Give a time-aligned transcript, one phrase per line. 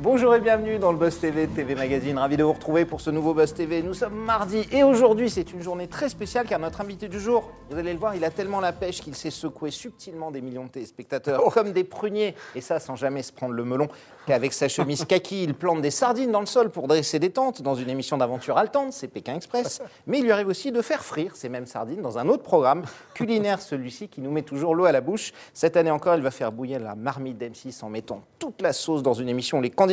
[0.00, 2.18] Bonjour et bienvenue dans le Buzz TV, TV Magazine.
[2.18, 3.82] Ravi de vous retrouver pour ce nouveau Buzz TV.
[3.82, 7.50] Nous sommes mardi et aujourd'hui c'est une journée très spéciale car notre invité du jour,
[7.68, 10.66] vous allez le voir, il a tellement la pêche qu'il sait secouer subtilement des millions
[10.66, 13.88] de téléspectateurs comme des pruniers et ça sans jamais se prendre le melon.
[14.28, 17.62] Qu'avec sa chemise kaki, il plante des sardines dans le sol pour dresser des tentes
[17.62, 19.82] dans une émission d'aventure haletante, c'est Pékin Express.
[20.06, 22.84] Mais il lui arrive aussi de faire frire ces mêmes sardines dans un autre programme
[23.14, 25.32] culinaire, celui-ci qui nous met toujours l'eau à la bouche.
[25.54, 29.02] Cette année encore, il va faire bouillir la marmite d'M6 en mettant toute la sauce
[29.02, 29.87] dans une émission les candidats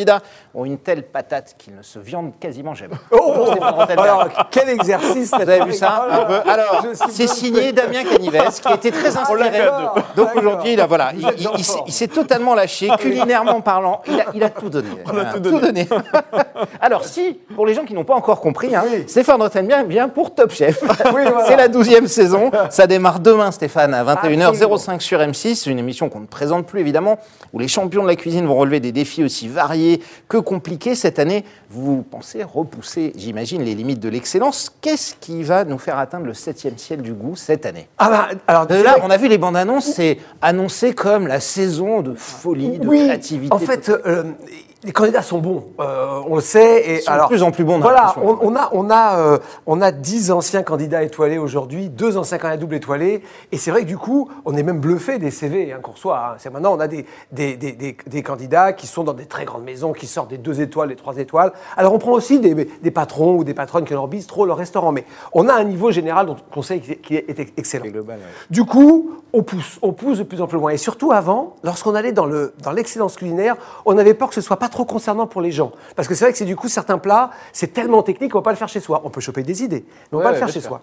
[0.54, 2.96] ont une telle patate qu'ils ne se viandent quasiment jamais.
[3.12, 3.34] Oh,
[3.98, 8.74] alors, quel exercice Vous avez vu ça un peu Alors, c'est signé Damien Canives, qui
[8.74, 9.68] était très inspiré.
[10.16, 14.20] Donc aujourd'hui, il voilà, il, il- il s'est- il s'est totalement lâché, culinairement parlant, il
[14.20, 14.90] a, il a tout donné.
[15.06, 15.88] On a tout donné.
[16.82, 20.34] Alors si, pour les gens qui n'ont pas encore compris, hein, Stéphane Rothenberg vient pour
[20.34, 20.84] Top Chef.
[21.10, 21.44] voilà.
[21.48, 22.52] C'est la 12e saison.
[22.70, 25.70] Ça démarre demain, Stéphane, à 21h05 sur M6.
[25.70, 27.18] Une émission qu'on ne présente plus, évidemment,
[27.54, 29.85] où les champions de la cuisine vont relever des défis aussi variés
[30.28, 30.96] que compliqués.
[30.96, 34.72] Cette année, vous pensez repousser, j'imagine, les limites de l'excellence.
[34.82, 37.88] Qu'est-ce qui va nous faire atteindre le 7e ciel du goût cette année?
[37.98, 41.40] Ah bah, alors, de là, on a vu les bandes annonces, c'est annoncé comme la
[41.40, 43.54] saison de folie, de oui, créativité.
[43.54, 44.24] En fait, euh,
[44.84, 46.82] les candidats sont bons, euh, on le sait.
[46.82, 49.18] Et Ils sont de alors, plus en plus bons, Voilà, on, on a, on a,
[49.20, 53.72] euh, on a 10 anciens candidats étoilés aujourd'hui, deux anciens candidats double étoilés, et c'est
[53.72, 56.18] vrai que du coup, on est même bluffé des CV hein, qu'on reçoit.
[56.20, 56.36] hein.
[56.38, 59.46] C'est maintenant, on a des, des, des, des- des candidats qui sont dans des très
[59.46, 61.52] grandes maisons, qui sortent des deux étoiles, des trois étoiles.
[61.78, 64.58] Alors, on prend aussi des, des patrons ou des patronnes qui ont leur bistrot, leur
[64.58, 67.86] restaurant, mais on a un niveau général dont on sait qui est, qui est excellent.
[67.86, 68.24] global, ouais.
[68.52, 70.72] Du coup, on pousse, on pousse de plus en plus loin.
[70.72, 74.42] Et surtout avant, lorsqu'on allait dans le dans l'excellence culinaire, on avait peur que ce
[74.42, 76.68] soit pas trop concernant pour les gens, parce que c'est vrai que c'est du coup
[76.68, 79.02] certains plats, c'est tellement technique qu'on va pas le faire chez soi.
[79.06, 80.82] On peut choper des idées, mais on va Ouais, le faire chez soi.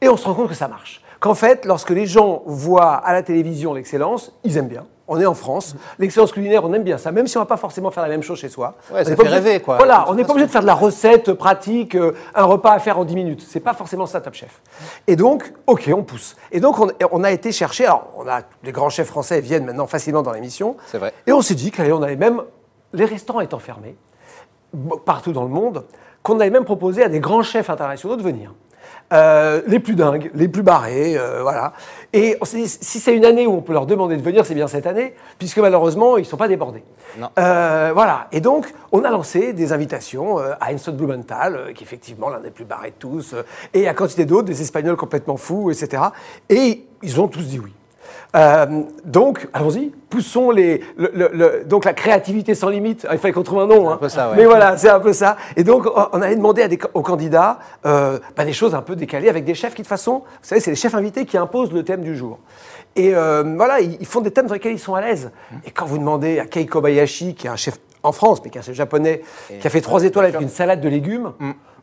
[0.00, 1.02] Et on se rend compte que ça marche.
[1.20, 4.86] Qu'en fait, lorsque les gens voient à la télévision l'excellence, ils aiment bien.
[5.12, 7.56] On est en France, l'excellence culinaire, on aime bien ça, même si on va pas
[7.56, 8.76] forcément faire la même chose chez soi.
[8.92, 9.76] Ouais, On ça pas fait obligé- rêver, quoi.
[9.76, 12.78] Voilà, on n'est pas obligé de faire de la recette pratique, euh, un repas à
[12.78, 13.44] faire en 10 minutes.
[13.46, 14.62] C'est pas forcément ça, Top Chef.
[15.08, 16.36] Et donc, ok, on pousse.
[16.52, 17.86] Et donc, on, on a été chercher.
[17.86, 20.76] Alors, on a les grands chefs français viennent maintenant facilement dans l'émission.
[20.86, 21.12] C'est vrai.
[21.26, 22.40] Et on s'est dit qu'allez, on avait même
[22.92, 23.96] les restaurants étant fermés
[25.04, 25.84] partout dans le monde,
[26.22, 28.52] qu'on avait même proposé à des grands chefs internationaux de venir.
[29.12, 31.72] Euh, les plus dingues, les plus barrés, euh, voilà.
[32.12, 34.46] Et on s'est dit, si c'est une année où on peut leur demander de venir,
[34.46, 36.84] c'est bien cette année, puisque malheureusement, ils ne sont pas débordés.
[37.18, 37.28] Non.
[37.38, 38.28] Euh, voilà.
[38.30, 42.50] Et donc, on a lancé des invitations à Einstein Blumenthal, qui est effectivement l'un des
[42.50, 43.34] plus barrés de tous,
[43.74, 46.04] et à quantité d'autres, des Espagnols complètement fous, etc.
[46.48, 47.72] Et ils ont tous dit oui.
[48.36, 53.06] Euh, donc, allons-y, poussons les, le- le- le- donc la créativité sans limite.
[53.10, 53.90] Il fallait qu'on trouve un nom.
[53.90, 53.96] hein.
[54.00, 54.36] peu ça, ouais.
[54.36, 55.36] Mais voilà, c'est un peu ça.
[55.56, 58.96] Et donc, on- allait demander à des, aux candidats euh, bah, des choses un peu
[58.96, 61.36] décalées avec des chefs qui, de toute façon, vous savez, c'est les chefs invités qui
[61.38, 62.38] imposent le thème du jour.
[62.96, 65.30] Et euh, voilà, ils, ils font des thèmes dans lesquels ils sont à l'aise.
[65.66, 68.58] Et quand vous demandez à Kei Kobayashi, qui est un chef en France, mais qui
[68.58, 69.22] est un chef japonais,
[69.60, 71.32] qui a fait trois étoiles avec une salade de légumes,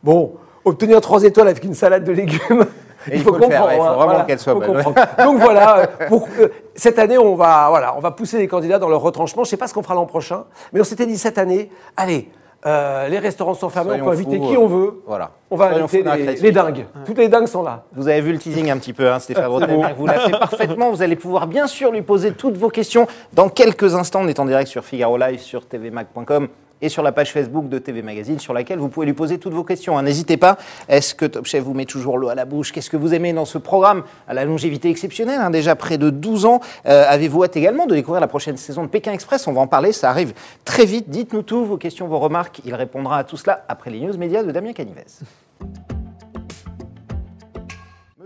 [0.02, 0.32] bon,
[0.64, 2.66] obtenir trois étoiles avec une salade de légumes.
[3.10, 4.82] Et il faut le faire, ouais, il faut hein, vraiment qu'elle soit bonne, ouais.
[4.82, 5.06] comprendre.
[5.24, 8.78] Donc voilà, euh, pour- euh, cette année, on va, voilà, on va pousser les candidats
[8.78, 9.44] dans leur retranchement.
[9.44, 11.70] Je ne sais pas ce qu'on fera l'an prochain, mais on s'était dit cette année,
[11.96, 12.28] allez,
[12.66, 15.02] euh, les restaurants sont fermés, Soyons on peut inviter fous, qui euh, on veut.
[15.06, 15.30] voilà.
[15.48, 16.86] On va Soyons inviter les, dingues.
[17.06, 17.84] Toutes les dingues sont là.
[17.94, 19.46] Vous avez vu le teasing un petit peu, hein, Stéphane.
[19.96, 20.90] Vous l'avez fait parfaitement.
[20.90, 24.22] Vous allez pouvoir bien sûr lui poser toutes vos questions dans quelques instants.
[24.22, 26.48] On est en direct sur Figaro Live, sur tvmag.com
[26.82, 29.52] et sur la page Facebook de TV Magazine sur laquelle vous pouvez lui poser toutes
[29.54, 29.98] vos questions.
[29.98, 30.02] hein.
[30.02, 30.56] N'hésitez pas.
[30.88, 32.72] Est-ce que Top Chef vous met toujours l'eau à la bouche?
[32.72, 34.02] Qu'est-ce que vous aimez dans ce programme?
[34.28, 36.60] À la longévité exceptionnelle hein, Déjà près de 12 ans.
[36.86, 39.46] Euh, Avez-vous hâte également de découvrir la prochaine saison de Pékin Express?
[39.46, 39.92] On va en parler.
[39.92, 40.32] Ça arrive
[40.64, 41.08] très vite.
[41.10, 42.60] Dites-nous tout, vos questions, vos remarques.
[42.64, 45.04] Il répondra à tout cela après les news médias de Damien Canivez.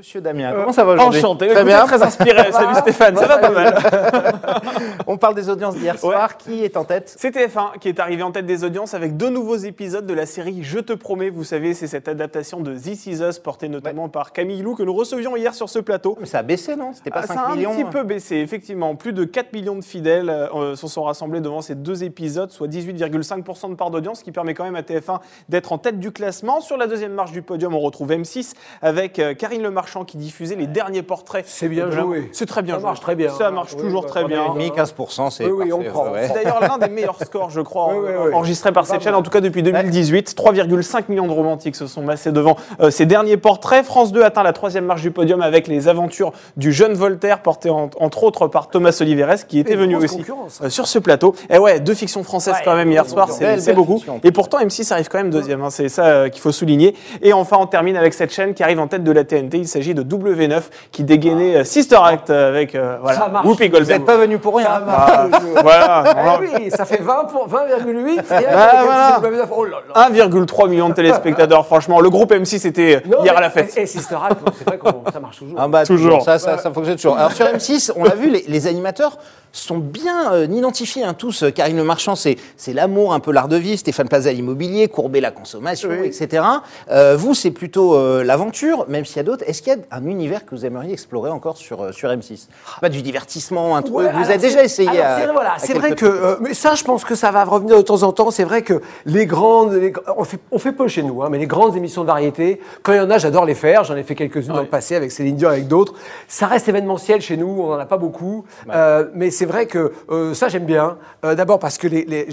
[0.02, 1.86] Monsieur Damien, comment ça va aujourd'hui Enchanté, Très bien.
[1.86, 2.42] très inspiré.
[2.50, 3.78] Salut Stéphane, ça va pas mal.
[5.06, 6.36] On parle des audiences d'hier soir.
[6.38, 9.28] Qui est en tête C'est TF1 qui est arrivé en tête des audiences avec deux
[9.30, 11.30] nouveaux épisodes de la série Je te promets.
[11.30, 14.82] Vous savez, c'est cette adaptation de This Is Us portée notamment par Camille Lou que
[14.82, 16.16] nous recevions hier sur ce plateau.
[16.18, 16.92] Mais Ça a baissé, non?
[16.94, 18.96] C'était pas Ah, 5 ça a millions un petit hein peu baissé, effectivement.
[18.96, 22.66] Plus de 4 millions de fidèles euh, se sont rassemblés devant ces deux épisodes, soit
[22.66, 26.10] 18,5% de part d'audience, ce qui permet quand même à TF1 d'être en tête du
[26.10, 26.60] classement.
[26.60, 30.16] Sur la deuxième marche du podium, on retrouve M6 avec euh, Karine Le Marchand qui
[30.16, 31.44] diffusait les derniers portraits.
[31.46, 32.30] C'est bien joué.
[32.32, 32.86] C'est très bien Ça joué.
[32.88, 33.28] marche très bien.
[33.28, 34.46] Ça marche Oui, toujours bah, très bien.
[34.46, 36.10] est Demi, 15%, c'est Oui, oui, on parfait, prend.
[36.12, 36.28] ouais.
[36.28, 38.34] C'est d'ailleurs l'un des meilleurs scores, je crois, Oui, en- oui, oui.
[38.34, 40.34] enregistrés par cette chaîne, en tout cas depuis 2018.
[40.34, 43.84] 3,5 millions de romantiques se sont massés devant euh, ces derniers portraits.
[43.84, 47.68] France 2 atteint la troisième marche du podium avec les aventures du jeune Voltaire, porté
[47.68, 50.24] en- entre autres par Thomas Oliveres, qui était venu aussi
[50.62, 51.34] euh, sur ce plateau.
[51.50, 53.96] Et ouais, deux fictions françaises Ouais, quand même hier soir, c'est beaucoup.
[53.96, 54.20] fiction.
[54.24, 56.94] Et pourtant, M6 arrive quand même deuxième, hein, c'est ça euh, qu'il faut souligner.
[57.20, 59.58] Et enfin, on termine avec cette chaîne qui arrive en tête de la TNT.
[59.58, 63.46] Il s'agit de W9 qui dégainait euh, Sister Act avec euh, voilà, Ça marche.
[63.46, 63.98] Whoopi Vous Goldberg.
[63.98, 64.66] n'êtes pas venu pour rien.
[64.66, 65.28] Ça hein.
[65.28, 65.42] marche.
[65.62, 66.04] Voilà.
[66.42, 67.54] Eh oui, ça fait 20 pour 20,8.
[67.56, 68.48] rien Bah, qu'avec
[68.84, 69.20] voilà.
[69.22, 70.08] M6, Oh là là.
[70.10, 72.00] 1,3 million de téléspectateurs, franchement.
[72.00, 73.76] Le groupe M6 était Non, hier mais- à la fête.
[73.76, 75.56] Et, et Sister Act, c'est vrai que ça marche toujours.
[75.58, 76.22] Ah bah, Toujours.
[76.22, 77.16] Ça, ça, ça fonctionne toujours.
[77.16, 79.18] Alors sur M6, on l'a vu, les, les animateurs
[79.54, 81.44] sont bien euh, identifiés hein, tous.
[81.54, 83.78] Karine Le Marchand, c'est c'est l'amour, un peu l'art de vivre.
[83.78, 84.88] Stéphane Plaza, l'immobilier.
[84.88, 86.42] Courbet, la consommation, etc.
[86.90, 89.44] Euh, vous, c'est plutôt euh, l'aventure, même s'il y a d'autres.
[89.46, 92.48] Est-ce qu'il y a un univers que vous aimeriez explorer encore sur, euh, sur M6
[92.80, 93.94] Pas du divertissement, un truc.
[93.94, 96.84] Ouais, vous avez déjà essayé alors à- voilà, c'est vrai que, euh, mais ça, je
[96.84, 98.30] pense que ça va revenir de temps en temps.
[98.30, 101.38] C'est vrai que les grandes, les- on fait, on fait peu chez nous, hein, mais
[101.38, 103.84] les grandes émissions de variété, quand il y en a, j'adore les faire.
[103.84, 105.94] J'en ai fait quelques-unes dans le passé avec Céline Dion, avec d'autres.
[106.28, 109.92] Ça reste événementiel chez nous, on n'en a pas beaucoup, Euh, mais c'est vrai que
[110.10, 110.96] euh, ça j'aime bien.
[111.22, 112.26] D'abord parce que les, les-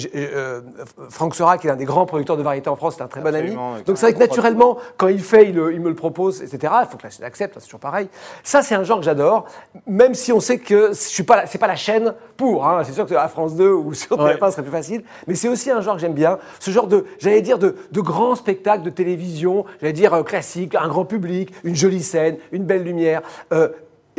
[1.10, 3.22] Franck Sera, qui est un des grands producteurs de variété en France, c'est un très
[3.22, 3.56] bon ami.
[3.86, 6.74] Donc c'est vrai que naturellement, quand il fait, il, il me le propose, etc.
[6.84, 8.08] Il faut que la chaîne accepte, hein, c'est toujours pareil.
[8.44, 9.46] Ça, c'est un genre que j'adore,
[9.86, 12.66] même si on sait que je suis pas, pas la chaîne pour.
[12.68, 12.84] hein.
[12.84, 15.48] C'est sûr que à France 2 ou sur TF1 ce serait plus facile, mais c'est
[15.50, 16.40] aussi un genre que j'aime bien.
[16.60, 20.76] Ce genre de, j'allais dire, de, de grands spectacles de télévision, j'allais dire euh, classique,
[20.76, 23.22] un grand public, une jolie scène, une belle lumière.
[23.54, 23.70] Euh,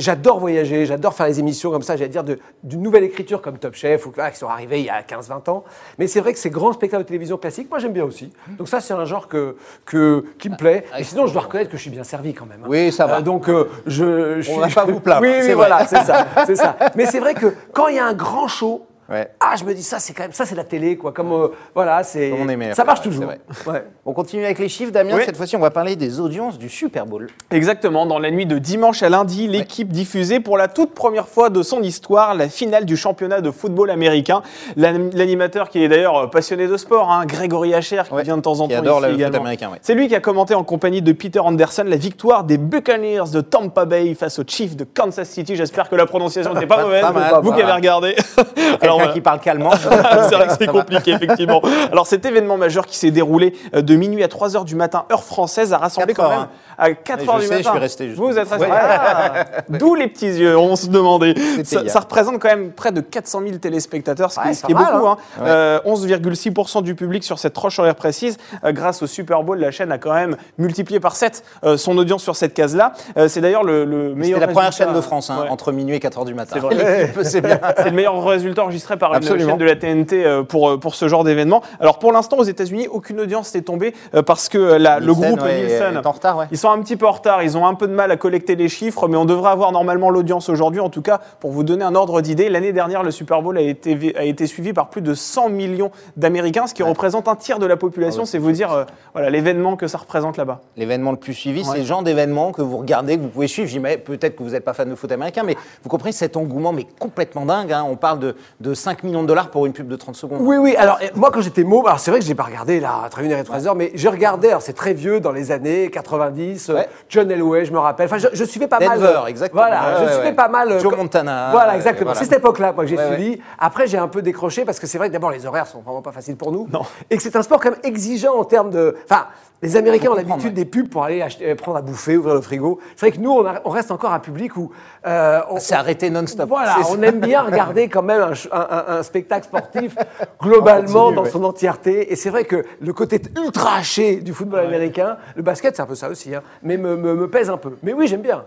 [0.00, 3.58] J'adore voyager, j'adore faire les émissions comme ça, j'allais dire de- d'une nouvelle écriture comme
[3.58, 5.62] Top Chef, ou, voilà, qui sont arrivés il y a 15-20 ans.
[5.98, 8.32] Mais c'est vrai que ces grands spectacles de télévision classiques, moi j'aime bien aussi.
[8.58, 10.84] Donc ça, c'est un genre que, que, qui me plaît.
[10.98, 12.60] Et sinon, je dois reconnaître que je suis bien servi quand même.
[12.64, 12.68] hein.
[12.68, 13.18] Oui, ça va.
[13.18, 16.02] Euh, donc, euh, je, je On suis- va pas vous plaindre, Oui, oui, voilà, c'est
[16.02, 16.76] ça, c'est ça.
[16.96, 19.28] Mais c'est vrai que quand il y a un grand show, Ouais.
[19.40, 21.12] ah, je me dis ça, c'est quand même ça, c'est la télé, quoi.
[21.12, 22.32] Comme euh, voilà, c'est
[22.74, 23.24] ça marche toujours.
[23.66, 23.84] Ouais.
[24.06, 25.16] On continue avec les chiffres, Damien.
[25.16, 25.22] Oui.
[25.26, 27.26] Cette fois-ci, on va parler des audiences du Super Bowl.
[27.50, 31.50] Exactement, dans la nuit de dimanche à lundi, l'équipe diffusait pour la toute première fois
[31.50, 34.42] de son histoire la finale du championnat de football américain.
[34.76, 38.42] L'an- L'animateur qui est d'ailleurs passionné de sport, hein, Grégory Hacher, qui Ouais, vient de
[38.42, 39.44] temps en qui temps adore ici le également.
[39.82, 43.40] C'est lui qui a commenté en compagnie de Peter Anderson la victoire des Buccaneers de
[43.40, 45.56] Tampa Bay face aux Chiefs de Kansas City.
[45.56, 47.00] J'espère que la prononciation n'était pas mauvaise.
[47.02, 48.14] pas mal, vous qui avez regardé.
[48.80, 49.70] Alors, euh, qui parle calmement.
[50.28, 51.60] c'est vrai que c'est compliqué, effectivement.
[51.92, 55.04] Alors, cet événement majeur qui s'est déroulé euh, de minuit à 3 h du matin,
[55.12, 56.48] heure française, a rassemblé 4 quand heures, même hein.
[56.78, 57.70] à 4 Oui, h je du sais, je matin.
[57.70, 58.66] suis resté Vous êtes resté.
[58.66, 58.68] Ouais.
[58.72, 61.34] Ah, D'où les petits yeux, on se demandait.
[61.64, 64.72] Ça, représente quand même près de 400 000 téléspectateurs, ce qui, Ouais, ce c'est qui
[64.72, 65.06] est mal, beaucoup.
[65.08, 65.16] hein.
[65.40, 65.44] hein.
[65.46, 68.36] Euh, 11,6% du public sur cette tranche horaire précise.
[68.64, 71.96] Euh, grâce au Super Bowl, la chaîne a quand même multiplié par 7 euh, son
[71.98, 72.92] audience sur cette case-là.
[73.16, 74.36] Euh, c'est d'ailleurs le, le meilleur.
[74.38, 75.48] C'était la première chaîne de France, hein, Ouais.
[75.48, 76.50] entre minuit et 4 h du matin.
[76.54, 76.74] C'est vrai.
[76.74, 77.60] L'équipe, c'est bien.
[77.76, 79.50] C'est le meilleur résultat enregistré par une Absolument.
[79.50, 81.62] chaîne de la TNT euh, pour, euh, pour ce genre d'événement.
[81.80, 85.40] Alors pour l'instant, aux États-Unis, aucune audience n'est tombée euh, parce que la- le groupe
[85.42, 85.96] ouais, Nielsen.
[85.96, 86.46] est en retard, ouais.
[86.50, 88.56] Ils sont un petit peu en retard, ils ont un peu de mal à collecter
[88.56, 90.80] les chiffres, mais on devrait avoir normalement l'audience aujourd'hui.
[90.80, 93.60] En tout cas, pour vous donner un ordre d'idée, l'année dernière, le Super Bowl a
[93.62, 97.58] été, a été suivi par plus de 100 millions d'Américains, ce qui représente un tiers
[97.58, 98.22] de la population.
[98.24, 98.84] Ah c'est vous dire euh,
[99.14, 100.60] voilà l'événement que ça représente là-bas.
[100.76, 103.68] L'événement le plus suivi, c'est le genre d'événement que vous regardez, que vous pouvez suivre.
[103.68, 106.72] J'imagine- Peut-être que vous n'êtes pas fan de foot américain, mais vous comprenez cet engouement,
[106.72, 107.72] mais complètement dingue.
[107.72, 107.84] hein.
[107.88, 110.38] On parle de, de 5 millions de dollars pour une pub de 30 secondes.
[110.42, 110.74] Oui, oui.
[110.76, 113.20] Alors, moi, quand j'étais môme, alors c'est vrai que je n'ai pas regardé là, entre
[113.22, 116.74] 1h et 3h, mais je regardais, alors c'est très vieux, dans les années 90, euh,
[116.74, 116.88] Ouais.
[117.08, 118.06] John Elway, je me rappelle.
[118.06, 118.98] Enfin, je, je suivais pas mal.
[118.98, 119.62] Denver, euh, exactement.
[119.62, 120.80] Voilà, Ouais, je ouais, suivais pas mal.
[120.80, 122.04] Joe Montana, Voilà, euh, exactement.
[122.10, 122.18] voilà.
[122.18, 123.40] C'est cette époque-là moi, que j'ai suivi.
[123.58, 126.02] Après, j'ai un peu décroché parce que c'est vrai que d'abord, les horaires sont vraiment
[126.02, 126.68] pas faciles pour nous.
[126.72, 126.82] Non.
[127.10, 128.96] Et que c'est un sport quand même exigeant en termes de.
[129.10, 129.26] Enfin,
[129.62, 132.78] les Américains ont l'habitude des pubs pour aller acheter, prendre à bouffer, ouvrir le frigo.
[132.96, 134.70] C'est vrai que nous, on, a- on reste encore un public où.
[135.06, 136.48] euh, on- C'est arrêté non-stop.
[136.48, 139.96] voilà, on aime bien regarder quand même un, un- spectacle sportif
[140.42, 141.30] globalement continue, dans ouais.
[141.30, 142.12] son entièreté.
[142.12, 145.86] Et c'est vrai que le côté ultra haché du football américain, le basket, c'est un
[145.86, 147.76] peu ça aussi, hein, mais me, me- me pèse un peu.
[147.82, 148.44] Mais oui, j'aime bien.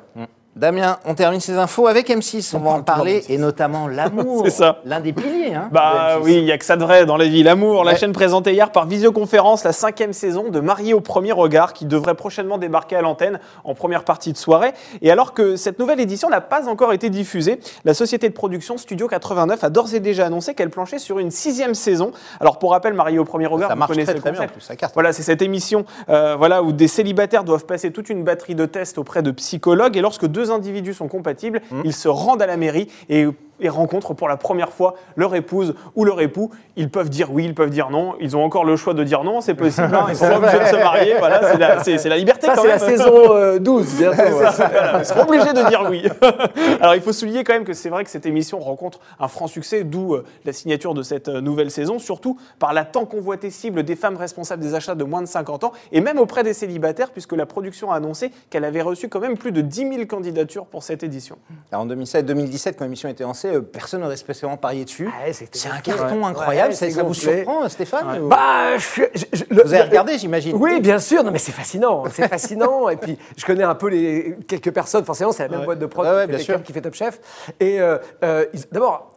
[0.56, 2.56] Damien, on termine ces infos avec M6.
[2.56, 4.42] On, va en parle parler, et notamment l'amour.
[4.46, 4.82] C'est ça.
[4.86, 5.56] L'un des piliers.
[5.56, 6.24] Hein, Bah de M6.
[6.26, 7.84] oui, il n'y a que ça de vrai dans la vie, l'amour.
[7.84, 11.86] La chaîne présentait hier par visioconférence la cinquième saison de Marié au premier regard qui
[11.86, 14.74] devrait prochainement débarquer à l'antenne en première partie de soirée.
[15.02, 18.78] Et alors que cette nouvelle édition n'a pas encore été diffusée, la société de production
[18.78, 22.12] Studio 89 a d'ores et déjà annoncé qu'elle planchait sur une sixième saison.
[22.40, 24.52] Alors pour rappel, Marié au premier regard, Ça vous connaissez très, le très bien, concept.
[24.52, 24.94] en plus, ça cartonne.
[24.94, 28.68] Voilà, c'est cette émission euh, voilà, où des célibataires doivent passer toute une batterie de
[28.68, 29.98] tests auprès de psychologues.
[29.98, 31.82] Et lorsque deux individus sont compatibles, Mmh.
[31.86, 33.26] ils se rendent à la mairie et,
[33.60, 36.52] et rencontrent pour la première fois leur épouse ou leur époux.
[36.76, 38.16] Ils peuvent dire oui, ils peuvent dire non.
[38.20, 39.94] Ils ont encore le choix de dire non, c'est possible.
[39.94, 40.06] hein.
[40.10, 41.16] Ils sont obligés de se marier.
[41.20, 42.80] Voilà, c'est la, c'est- c'est la liberté Ça, quand c'est même.
[42.80, 44.18] la saison euh, 12, bientôt.
[44.18, 44.30] ouais.
[44.32, 46.04] Voilà, ils seront obligés de dire oui.
[46.82, 49.48] Alors il faut souligner quand même que c'est vrai que cette émission rencontre un franc
[49.48, 53.50] succès, d'où euh, la signature de cette euh, nouvelle saison, surtout par la tant convoitée
[53.50, 56.54] cible des femmes responsables des achats de moins de 50 ans, et même auprès des
[56.54, 60.06] célibataires, puisque la production a annoncé qu'elle avait reçu quand même plus de 10 000
[60.08, 61.38] candidatures pour cette édition.
[61.72, 65.10] Alors, en 2007-2017, quand l'émission était en euh, personne n'aurait spécialement parié dessus.
[65.12, 66.26] Ah c'est un carton ouais.
[66.26, 66.70] incroyable.
[66.70, 70.18] Ouais, ça, ça vous surprend, Stéphane ou- Bah, je- je- je- le- Vous avez regardé,
[70.18, 71.24] j'imagine Oui, bien sûr.
[71.24, 72.04] Non, mais c'est fascinant.
[72.12, 72.90] C'est fascinant.
[72.90, 75.06] Et puis, je connais un peu les quelques personnes.
[75.06, 76.06] Forcément, c'est la même boîte de prod
[76.38, 77.20] qui, fait qui fait Top Chef.
[77.60, 79.13] Et euh, euh, d'abord,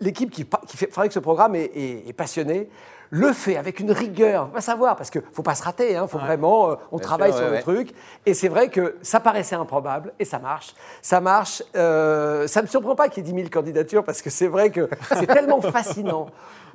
[0.00, 0.46] l'équipe qui,
[0.76, 2.68] fait, fabrique ce programme est, est- est passionnée.
[3.10, 5.92] Le fait avec une rigueur, on va savoir, parce qu'il ne faut pas se rater,
[5.92, 7.62] il faut vraiment, euh, on Bien travaille sûr, sur ouais, le ouais.
[7.62, 7.94] truc.
[8.26, 10.74] Et c'est vrai que ça paraissait improbable, et ça marche.
[11.00, 11.62] Ça marche.
[11.76, 14.48] euh, ça ne me surprend pas qu'il y ait 10 000 candidatures, parce que c'est
[14.48, 16.26] vrai que c'est tellement fascinant.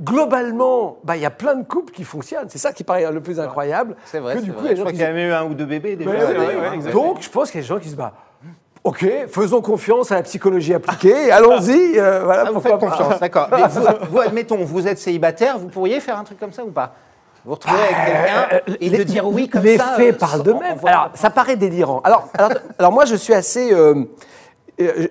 [0.02, 2.48] Globalement, bah, il y a plein de couples qui fonctionnent.
[2.50, 3.98] C'est ça qui paraît le plus incroyable.
[4.06, 4.36] C'est vrai.
[4.36, 4.70] Que c'est du coup, vrai.
[4.70, 6.10] les Je gens crois qui qu'il y a même eu un ou deux bébés déjà.
[6.10, 6.76] Ouais, c'est ouais, vrai, ouais, ouais, ouais.
[6.76, 7.06] exactement.
[7.08, 8.14] Donc, je pense qu'il y a des gens qui se disent bah,
[8.84, 11.94] Ok, faisons confiance à la psychologie appliquée, allons-y.
[12.00, 12.78] euh, voilà, Ah, vous pas.
[12.78, 13.50] confiance, d'accord.
[13.52, 16.72] Mais vous, vous, admettons, vous êtes célibataire, vous pourriez faire un truc comme ça ou
[16.72, 16.94] pas?
[17.46, 20.78] Vous retrouver avec quelqu'un et de dire oui comme les ça faits euh, parlent d'eux-mêmes.
[20.86, 22.02] Alors, ça paraît délirant.
[22.04, 23.72] Alors, alors, alors moi, je suis assez.
[23.74, 24.04] euh, euh,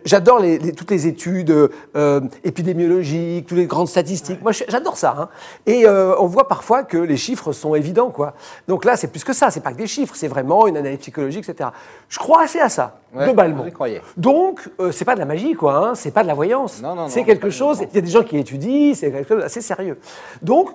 [0.05, 1.51] J'adore les- les- toutes les études
[1.97, 4.43] euh, épidémiologiques, toutes les grandes statistiques.
[4.43, 5.15] Moi, j'adore ça.
[5.19, 5.29] hein.
[5.67, 8.35] Et euh, on voit parfois que les chiffres sont évidents, quoi.
[8.67, 9.51] Donc là, c'est plus que ça.
[9.51, 10.15] C'est pas que des chiffres.
[10.17, 11.71] C'est vraiment une analyse psychologique, etc.
[12.09, 13.63] Je crois assez à ça, Ouais, globalement.
[13.63, 14.01] vous y croyez.
[14.17, 15.75] Donc, euh, c'est pas de la magie, quoi.
[15.77, 15.95] Hein.
[15.95, 16.81] C'est pas de la voyance.
[17.09, 17.81] C'est quelque chose.
[17.91, 18.95] Il y a des gens qui étudient.
[18.95, 19.99] C'est quelque chose d'assez sérieux.
[20.43, 20.71] Donc,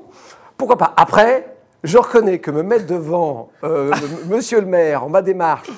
[0.57, 0.93] pourquoi pas?
[0.97, 5.69] Après, je reconnais que me mettre devant euh, m- Monsieur le maire en ma démarche.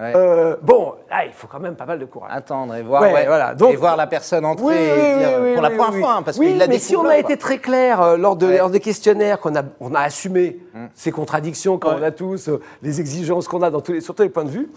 [0.00, 0.12] Ouais.
[0.14, 2.30] euh, bon, là, il faut quand même pas mal de courage.
[2.32, 3.54] Attendre et voir, Ouais, ouais, voilà.
[3.54, 6.00] Donc- et voir la personne entrer Oui, et dire, oui, pour la première oui.
[6.00, 8.36] fois, hein, parce oui, qu'il l'a mais si on a été très clair euh, lors,
[8.36, 8.58] de, Ouais.
[8.58, 10.86] lors des questionnaires, qu'on a, on a assumé Mmh.
[10.94, 12.04] ces contradictions qu'on Ouais.
[12.06, 14.50] a tous, euh, les exigences qu'on a dans tous les, sur tous les points de
[14.50, 14.68] vue,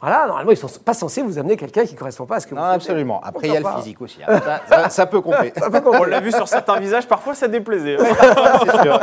[0.00, 2.40] voilà, normalement, ils ne sont pas censés vous amener quelqu'un qui ne correspond pas à
[2.40, 2.74] ce que Non, vous faites.
[2.76, 3.22] absolument.
[3.24, 4.18] Après, il y a le physique aussi.
[4.26, 4.38] hein.
[4.44, 5.52] Ça, ça- ça peut compter.
[5.86, 7.96] On l'a vu sur certains visages, parfois ça déplaisait.
[8.64, 9.00] c'est sûr.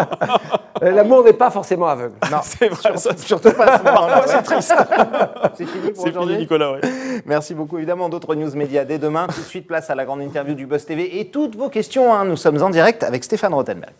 [0.83, 2.15] Euh, L'amour n'est pas forcément aveugle.
[2.31, 3.77] Non, C'est vrai, ça, surtout pas
[4.25, 4.73] ce c'est triste.
[5.55, 6.71] C'est fini pour C'est fini, aujourd'hui Nicolas.
[6.73, 6.81] ouais.
[7.25, 7.77] Merci beaucoup.
[7.77, 9.27] Évidemment, d'autres news médias dès demain.
[9.27, 12.13] Tout de suite, place à la grande interview du Buzz TV et toutes vos questions.
[12.13, 12.25] hein.
[12.25, 13.93] Nous sommes en direct avec Stéphane Rothenberg.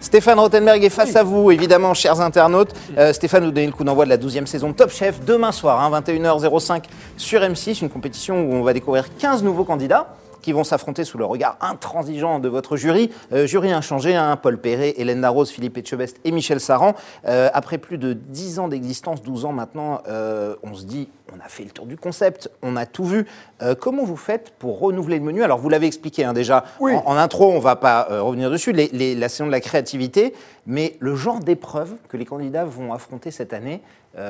[0.00, 2.72] Stéphane Rothenberg est face à vous, évidemment, chers internautes.
[2.96, 5.50] Euh, Stéphane, vous donnez le coup d'envoi de la 12e saison de Top Chef demain
[5.52, 6.84] soir, hein, 21h05
[7.16, 10.06] sur M6, une compétition où on va découvrir 15 nouveaux candidats
[10.42, 13.10] qui vont s'affronter sous le regard intransigeant de votre jury.
[13.32, 16.94] Euh, jury inchangé, hein, Paul Perret, Hélène Darroze, Philippe Etchebest et Michel Saran.
[17.26, 21.40] Euh, après plus de 10 ans d'existence, 12 ans maintenant, euh, on se dit, on
[21.44, 23.26] a fait le tour du concept, on a tout vu.
[23.80, 25.42] Comment vous faites pour renouveler le menu?
[25.42, 26.94] Alors, vous l'avez expliqué hein, déjà Oui.
[26.94, 29.60] en, en intro, on ne va pas revenir dessus, les- les- la saison de la
[29.60, 30.32] créativité,
[30.66, 33.82] mais le genre d'épreuve que les candidats vont affronter cette année,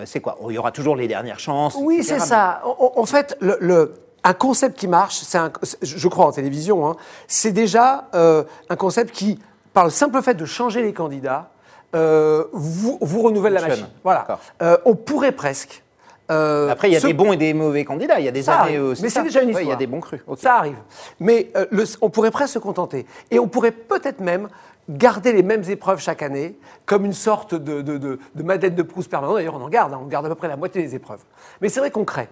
[0.07, 0.39] c'est quoi?
[0.43, 1.77] Oh, Il y aura toujours les dernières chances.
[1.81, 2.61] Oui, c'est ça.
[2.65, 3.95] En, en- en fait, le, le-
[4.25, 6.97] un concept qui marche, c'est un- je crois en télévision, hein,
[7.27, 9.39] c'est déjà euh, un concept qui,
[9.73, 11.51] par le simple fait de changer les candidats,
[11.95, 13.89] euh, vous, vous renouvelle la machine.
[14.05, 14.27] Voilà.
[14.63, 15.83] Euh, on pourrait presque.
[16.31, 18.19] Après, il y a des bons et des mauvais candidats.
[18.21, 19.63] Il y a des Ça années arrive, mais c'est déjà une Ouais, Il y a
[19.63, 19.79] histoire.
[19.79, 20.21] des bons crus.
[20.37, 20.77] Ça arrive.
[21.21, 23.07] Mais le- on pourrait presque se contenter.
[23.31, 24.49] Et on pourrait peut-être même
[24.91, 28.83] garder les mêmes épreuves chaque année, comme une sorte de, de, de, de Madeleine de
[28.83, 29.35] Proust permanent.
[29.35, 31.21] D'ailleurs, on en garde, hein, on garde à peu près la moitié des épreuves.
[31.63, 32.29] Mais c'est vrai qu'on crée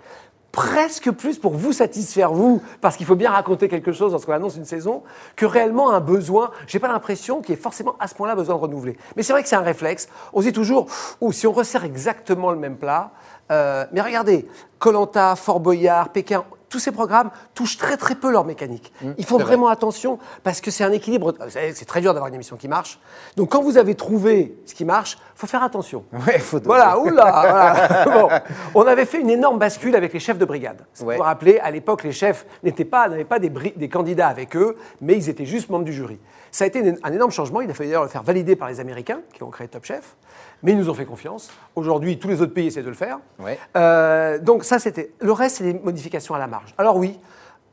[0.53, 4.57] presque plus pour vous satisfaire, vous, parce qu'il faut bien raconter quelque chose lorsqu'on annonce
[4.57, 5.03] une saison,
[5.37, 6.51] que réellement un besoin.
[6.67, 8.97] J'ai pas l'impression qu'il y ait forcément à ce point-là besoin de renouveler.
[9.17, 10.09] Mais c'est vrai que c'est un réflexe.
[10.33, 10.87] On se dit toujours,
[11.21, 13.11] ou si on resserre exactement le même plat,
[13.53, 14.49] euh, mais regardez,
[14.79, 18.93] Colanta, Fort Boyard, Pékin, tous ces programmes touchent très très peu leur mécanique.
[19.19, 21.35] Il faut c'est vraiment attention parce que c'est un équilibre.
[21.49, 22.99] C'est très dur d'avoir une émission qui marche.
[23.37, 26.05] Donc quand vous avez trouvé ce qui marche, faut faire attention.
[26.27, 26.69] Ouais, faut doser.
[26.69, 28.05] Voilà, oula voilà.
[28.07, 28.29] Bon,
[28.75, 30.85] On avait fait une énorme bascule avec les chefs de brigade.
[30.97, 34.57] Vous vous rappelez, à l'époque, les chefs n'étaient pas, n'avaient pas des, des candidats avec
[34.57, 36.19] eux, mais ils étaient juste membres du jury.
[36.51, 37.61] Ça a été un énorme changement.
[37.61, 40.17] Il a fallu d'ailleurs le faire valider par les Américains, qui ont créé Top Chef.
[40.63, 41.51] Mais ils nous ont fait confiance.
[41.75, 43.19] Aujourd'hui, tous les autres pays essaient de le faire.
[43.39, 43.59] Ouais.
[43.77, 45.13] Euh, donc ça, c'était.
[45.21, 46.75] Le reste, c'est des modifications à la marge.
[46.79, 47.19] Alors oui,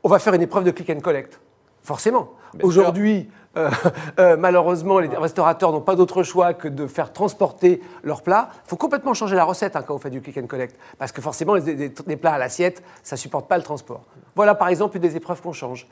[0.02, 1.40] on va faire une épreuve de click and collect.
[1.82, 2.30] Forcément.
[2.62, 3.70] Aujourd'hui, euh,
[4.18, 8.48] euh, malheureusement, les restaurateurs n'ont pas d'autre choix que de faire transporter leurs plats.
[8.66, 10.76] Il faut complètement changer la recette hein, quand on fait du click and collect.
[10.98, 14.02] Parce que forcément, les, les- les plats à l'assiette, ça ne supporte pas le transport.
[14.36, 15.86] Voilà par exemple une des épreuves qu'on change.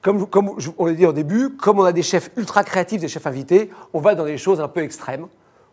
[0.00, 0.26] Comme,
[0.78, 3.70] on l'a dit au début, comme on a des chefs ultra créatifs, des chefs invités,
[3.92, 5.26] on va dans des choses un peu extrêmes.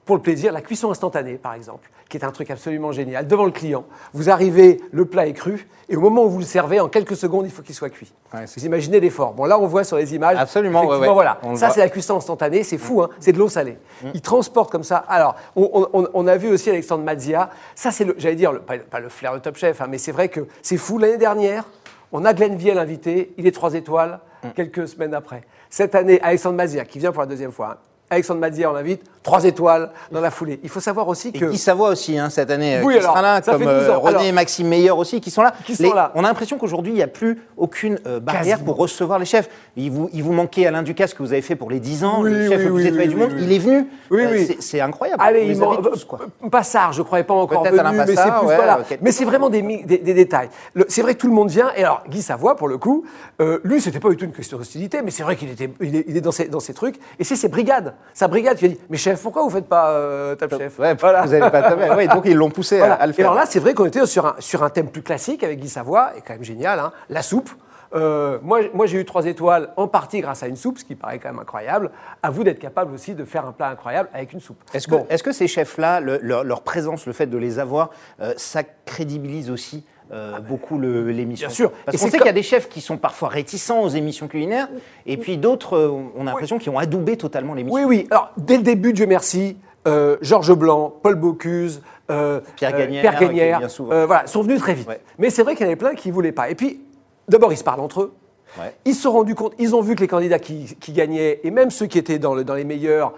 [0.06, 3.28] Pour le plaisir, la cuisson instantanée, par exemple, qui est un truc absolument génial.
[3.28, 6.46] Devant le client, vous arrivez, le plat est cru, et au moment où vous le
[6.46, 8.14] servez, en quelques secondes, il faut qu'il soit cuit.
[8.32, 9.34] Ouais, vous imaginez l'effort.
[9.34, 10.38] Bon, là, on voit sur les images.
[10.40, 11.14] Absolument, effectivement, ouais.
[11.14, 11.40] voilà.
[11.42, 13.10] On Ça, c'est la cuisson instantanée, c'est fou, hein.
[13.20, 13.80] c'est de l'eau salée.
[14.14, 14.98] Il transporte comme ça.
[14.98, 17.50] Alors, on, on- on a vu aussi Alexandre Mazia.
[17.74, 19.98] Ça, c'est, le- j'allais dire, le- pas, pas le flair de Top Chef, hein, mais
[19.98, 21.00] c'est vrai que c'est fou.
[21.00, 21.64] L'année dernière,
[22.12, 24.20] on a Glenn Viel invité, il est trois étoiles,
[24.56, 25.42] quelques semaines après.
[25.72, 27.78] Cette année, Alexandre Mazia, qui vient pour la deuxième fois, hein,
[28.10, 30.60] Alexandre Madzier, on invite, trois étoiles dans la foulée.
[30.64, 31.46] Il faut savoir aussi Et que.
[31.46, 33.66] Guy Savoie aussi, hein, cette année, euh, Oui, qui alors, sera là, ça comme fait
[33.66, 34.00] 12 euh, ans.
[34.00, 35.54] René Alors- et Maxime Meyer aussi, qui sont là.
[35.66, 36.12] Qui sont là.
[36.14, 38.66] On a l'impression qu'aujourd'hui, il n'y a plus aucune euh, barrière Quasiment.
[38.74, 39.50] pour recevoir les chefs.
[39.76, 42.22] Il vous, il vous manquait Alain Ducasse que vous avez fait pour les 10 ans,
[42.22, 43.32] Oui, le chef oui, le plus étoilé du monde.
[43.40, 43.88] Il est venu.
[44.12, 44.58] Oui, Euh, oui.
[44.60, 45.24] c'est- incroyable.
[45.26, 46.20] Allez, il tous, quoi.
[46.52, 48.80] Passard, je ne croyais pas encore venu, Alain mais c'est Passard, plus ouais, voilà.
[48.82, 49.00] ok.
[49.02, 50.50] Mais c'est vraiment des, mi- des, des détails.
[50.90, 51.72] C'est vrai que tout le monde vient.
[51.76, 53.04] Et alors, Guy Savoie, pour le coup,
[53.42, 55.96] euh, lui, c'était pas du tout une question d'hostilité, mais c'est vrai qu'il était, il
[56.18, 56.98] est, dans, ses, dans ses trucs.
[57.20, 59.90] Et c'est ses brigades, sa brigade qui a dit, mais chef, pourquoi vous faites pas
[59.92, 61.24] euh, Top Chef Ouais, Voilà.
[61.24, 61.90] Vous avez pas tapé.
[61.92, 62.94] Ouais, donc ils l'ont poussé à- Voilà.
[62.96, 63.26] à, le Et faire.
[63.26, 65.70] alors là, c'est vrai qu'on était sur un, sur un thème plus classique avec Guy
[65.70, 67.50] Savoie, et quand même génial, hein, la soupe.
[67.94, 70.96] Euh, moi, moi j'ai eu trois étoiles en partie grâce à une soupe, ce qui
[70.96, 71.92] paraît quand même incroyable.
[72.24, 74.62] À vous d'être capable aussi de faire un plat incroyable avec une soupe.
[74.74, 75.06] Est-ce que, Bon.
[75.10, 78.64] est-ce que ces chefs-là, le- leur, leur présence, le fait de les avoir, euh, ça
[78.86, 81.72] crédibilise aussi euh, beaucoup le- l'émission Ah, bien sûr.
[81.86, 84.28] Parce qu'on sait comme- qu'il y a des chefs qui sont parfois réticents aux émissions
[84.28, 84.68] culinaires,
[85.06, 87.76] et puis d'autres, euh, on a l'impression, qui ont adoubé totalement l'émission.
[87.80, 88.08] Oui, oui.
[88.12, 89.58] Alors, dès le début, Dieu merci,
[89.88, 91.82] euh, Georges Blanc, Paul Bocuse,
[92.12, 94.88] euh, Pierre Gagnère, Pierre Gagnère, voilà, sont venus très vite.
[94.88, 95.00] Ouais.
[95.18, 96.50] Mais c'est vrai qu'il y en avait plein qui ne voulaient pas.
[96.50, 96.82] Et puis,
[97.28, 98.14] d'abord, ils se parlent entre eux.
[98.60, 98.74] Ouais.
[98.86, 101.52] Ils se sont rendus compte, ils ont vu que les candidats qui, qui gagnaient, et
[101.52, 103.14] même ceux qui étaient dans, le- dans les meilleurs,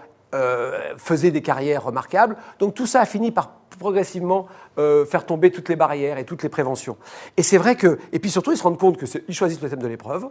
[0.98, 2.36] faisaient des carrières remarquables.
[2.60, 6.43] Donc tout ça a fini par progressivement euh, faire tomber toutes les barrières et toutes
[6.43, 6.98] les préventions.
[7.38, 9.81] Et c'est vrai que, et puis surtout, ils se rendent compte qu'ils choisissent le thème
[9.81, 10.27] de l'épreuve.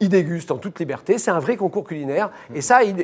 [0.00, 1.18] Ils dégustent en toute liberté.
[1.18, 2.30] C'est un vrai concours culinaire.
[2.54, 2.96] Et ça, ils,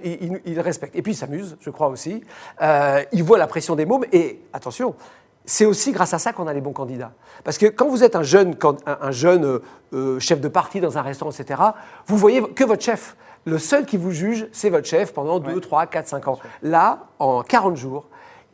[0.45, 0.97] le respectent.
[0.97, 2.23] Et puis, ils s'amusent, je crois aussi.
[2.61, 4.05] Euh, ils voient la pression des mômes.
[4.13, 4.97] Et attention,
[5.45, 7.13] c'est aussi grâce à ça qu'on a les bons candidats.
[7.45, 9.63] Parce que quand vous êtes un jeune, un, un jeune euh,
[9.95, 11.63] euh, chef de parti dans un restaurant, etc.,
[12.07, 13.17] vous voyez que votre chef.
[13.45, 16.39] Le seul qui vous juge, c'est votre chef pendant 2, 3, 4, 5 ans.
[16.63, 18.05] Là, en 40 jours,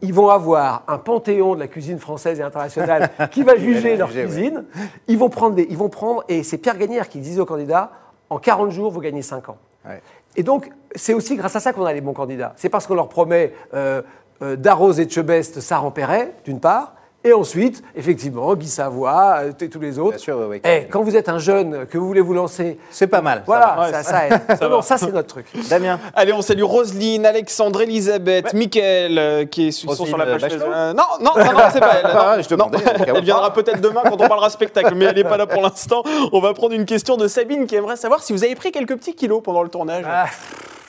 [0.03, 4.09] ils vont avoir un panthéon de la cuisine française et internationale qui va juger leur
[4.09, 4.27] juger, ouais.
[4.27, 4.65] cuisine.
[5.09, 7.91] Ils vont prendre des, ils vont prendre, et c'est Pierre Gagnère qui disait aux candidats,
[8.31, 9.59] en 40 jours, vous gagnez 5 ans.
[9.87, 10.03] Ouais.
[10.37, 12.53] Et donc, c'est aussi grâce à ça qu'on a les bons candidats.
[12.57, 14.03] C'est parce qu'on leur promet euh,
[14.43, 19.53] euh, d'Arrose et de Chebest, Sarah Perret, d'une part, et ensuite, effectivement, Guy Savoie, euh,
[19.71, 20.11] tous les autres.
[20.11, 20.61] Bien sûr, oui, oui.
[20.63, 23.39] Eh, quand vous êtes un jeune, que vous voulez vous lancer, C'est pas mal.
[23.39, 23.93] ça voilà, va.
[23.93, 24.41] ça, Ouais, ça aide.
[24.63, 25.47] Non, non, ça, c'est notre truc.
[25.71, 30.41] Damien, Allez, on salue Roselyne, Alexandre, Elisabeth, Mickaël, euh, qui sont Roselyne, sur la page
[30.43, 30.69] Facebook.
[30.71, 32.05] Euh, non, non, non, non, c'est pas elle.
[32.15, 32.43] Ah, non.
[32.43, 35.47] je demandais, Elle viendra peut-être demain quand on parlera spectacle, mais elle n'est pas là
[35.47, 36.03] pour l'instant.
[36.33, 38.97] On va prendre une question de Sabine qui aimerait savoir si vous avez pris quelques
[38.97, 40.05] petits kilos pendant le tournage.
[40.07, 40.27] Ah,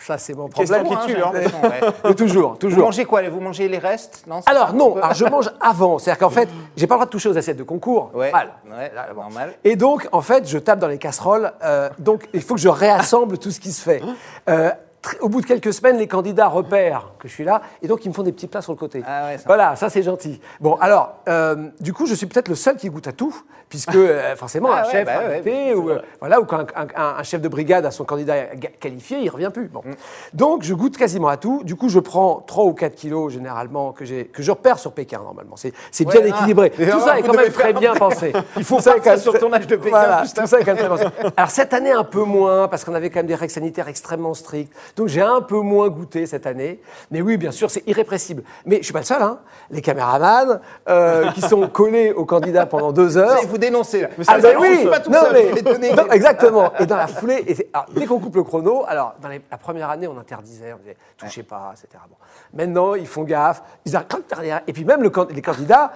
[0.06, 0.84] ça, c'est mon problème.
[0.84, 1.32] qui tue, hein.
[1.34, 1.82] l'impression, ouais.
[2.06, 2.86] Mais toujours, Vous toujours.
[2.86, 4.24] mangez quoi Vous mangez les restes?
[4.28, 5.98] Non, Alors non, alors je mange avant.
[5.98, 8.12] C'est-à-dire qu'en fait, j'ai pas le droit de toucher aux assiettes de concours.
[8.14, 8.50] Ouais, Mal.
[8.70, 9.22] ouais, Là, bon.
[9.22, 9.54] normal.
[9.64, 11.52] Et donc, en fait, je tape dans les casseroles.
[11.64, 14.02] euh, donc, il faut que je réassemble tout ce qui se fait.
[14.50, 14.72] Euh,
[15.22, 18.10] au bout de quelques semaines, les candidats repèrent que je suis là, et donc ils
[18.10, 19.04] me font des petits plats sur le côté.
[19.08, 19.44] Ah ouais, ça.
[19.46, 20.40] voilà, ça c'est gentil.
[20.60, 23.36] Bon, alors, euh, du coup, je suis peut-être le seul qui goûte à tout,
[23.70, 26.88] puisque euh, forcément, Ah un ouais, chef bah invité, ou, euh, voilà, ou quand un,
[26.96, 28.46] un- un chef de brigade a son candidat
[28.80, 29.68] qualifié, il revient plus.
[29.68, 29.82] Bon.
[29.86, 29.94] Mm.
[30.34, 31.62] Donc, je goûte quasiment à tout.
[31.64, 35.20] Du coup, je prends 3 ou 4 kilos généralement que, que je repère sur Pékin
[35.22, 35.56] normalement.
[35.56, 36.28] C'est bien ah.
[36.28, 36.70] équilibré.
[36.70, 38.34] Tout alors, ça est quand même très bien pensé.
[38.58, 40.90] Il faut Ça, quand- sur tournage de Pékin, Voilà, tout ça est quand même très
[40.90, 41.06] pensé.
[41.36, 44.34] Alors cette année un peu moins parce qu'on avait quand même des règles sanitaires extrêmement
[44.34, 44.74] strictes.
[44.96, 46.82] Donc j'ai un peu moins goûté cette année.
[47.12, 48.44] Mais oui, bien sûr, c'est irrépressible.
[48.66, 49.22] Mais je suis pas le seul.
[49.22, 49.40] Hein.
[49.70, 53.40] Les caméramans euh, qui sont collés aux candidats pendant deux heures.
[53.48, 54.10] Vous dénoncez là.
[54.28, 56.72] Ah ben non, oui, je suis pas tout non, seul, mais- non, exactement.
[56.80, 59.42] Et dans la foulée, et c'est- alors, dès qu'on coupe le chrono, alors dans les-
[59.52, 62.02] la première année, on interdisait, on disait touchez pas, etc.
[62.10, 62.16] Bon.
[62.54, 64.62] Maintenant, ils font gaffe, ils arrivent derrière.
[64.68, 65.92] Et puis même le les candidats,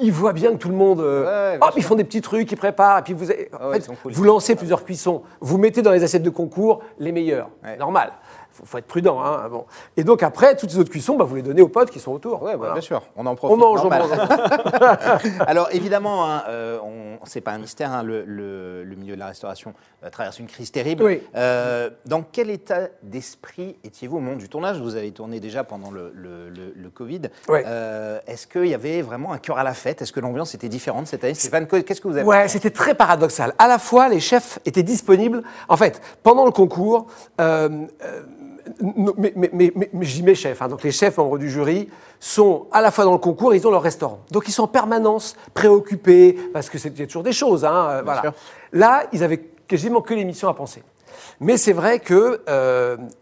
[0.00, 1.00] ils voient bien que tout le monde.
[1.00, 2.98] euh, Ouais, ils font des petits trucs, ils préparent.
[2.98, 4.12] Et puis vous, en Ah ouais, fait, ils sont cool.
[4.12, 5.22] vous lancez plusieurs cuissons.
[5.40, 7.50] Vous mettez dans les assiettes de concours les meilleurs.
[7.64, 7.76] Ouais.
[7.76, 8.12] Normal.
[8.52, 9.20] Faut, faut être prudent.
[9.22, 9.64] Hein, bon.
[9.96, 12.12] Et donc après, toutes les autres cuissons, bah, vous les donnez aux potes qui sont
[12.12, 12.42] autour.
[12.42, 12.72] Ouais, bah, Voilà.
[12.74, 13.56] bien sûr, on en profite.
[13.56, 14.10] On mange, on mange.
[15.46, 16.78] Alors évidemment, hein, euh,
[17.24, 20.46] c'est pas un mystère, hein, le, le- le milieu de la restauration euh, traverse une
[20.46, 21.02] crise terrible.
[21.04, 21.22] Oui.
[21.36, 24.80] Euh, dans quel état d'esprit étiez-vous au moment du tournage?
[24.80, 26.12] Vous avez tourné déjà pendant le,
[26.94, 27.22] Covid.
[27.48, 27.60] Oui.
[27.66, 30.02] Euh, Est-ce qu'il y avait vraiment un cœur à la fête?
[30.02, 31.32] Est-ce que l'ambiance était différente cette année?
[31.34, 33.54] Stéphane, que- qu'est-ce que vous avez Ouais, c'était très paradoxal.
[33.58, 35.42] À la fois, les chefs étaient disponibles.
[35.68, 37.06] En fait, pendant le concours,
[38.80, 41.88] mais, mais- mais- mais- je dis mes chefs, hein, donc les chefs membres du jury
[42.20, 44.20] sont à la fois dans le concours et ils ont leur restaurant.
[44.30, 47.64] Donc ils sont en permanence préoccupés parce que a toujours des choses.
[47.64, 48.20] hein, euh, voilà.
[48.22, 48.32] sûr.
[48.72, 50.82] Là, ils avaient quasiment que l'émission à penser.
[51.40, 52.38] Mais c'est vrai qu'il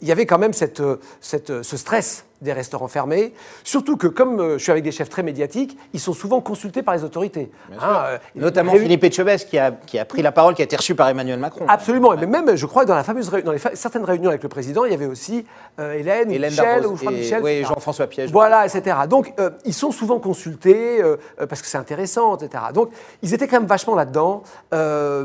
[0.03, 3.33] y avait quand même cette, euh, cette, euh, ce stress des restaurants fermés.
[3.65, 6.83] Surtout que, comme euh, je suis avec des chefs très médiatiques, ils sont souvent consultés
[6.83, 7.51] par les autorités.
[7.73, 10.77] Hein, euh, Notamment Philippe Etchebest qui a, qui a pris la parole, qui a été
[10.77, 11.67] reçu par Emmanuel Macron.
[11.69, 12.15] Absolument.
[12.17, 14.49] Mais même, je crois que dans, la fameuse, dans les fa- certaines réunions avec le
[14.49, 15.45] président, il y avait aussi
[15.79, 17.43] euh, Hélène, Hélène Michel, Darroze ou et- Michel.
[17.43, 17.63] oui.
[17.65, 18.31] Jean-François Piège.
[18.31, 18.97] Voilà, etc.
[19.09, 21.03] Donc, euh, ils sont souvent consultés
[21.49, 22.65] parce que c'est intéressant, etc.
[22.73, 22.91] Donc,
[23.23, 24.43] ils étaient quand même vachement là-dedans.
[24.73, 25.25] Euh,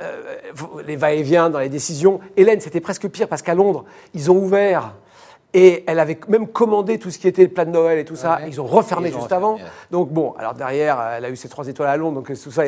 [0.00, 2.20] euh, les va-et-vient dans les décisions.
[2.36, 4.92] Hélène, c'était presque pire parce qu'à Londres, ils ont ouvert.
[5.58, 8.14] Et elle avait même commandé tout ce qui était le plat de Noël et tout
[8.14, 8.36] ça.
[8.36, 8.48] Ouais.
[8.48, 9.58] Ils ont refermé Ils juste avant.
[9.90, 12.64] Donc bon, alors derrière, elle a eu ses trois étoiles à Londres, donc tout ça,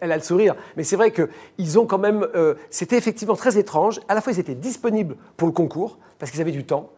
[0.00, 0.54] elle a le sourire.
[0.74, 2.26] Mais c'est vrai qu'ils ont quand même.
[2.34, 4.00] euh, C'était effectivement très étrange.
[4.08, 6.88] À la fois, ils étaient disponibles pour le concours parce qu'ils avaient du temps.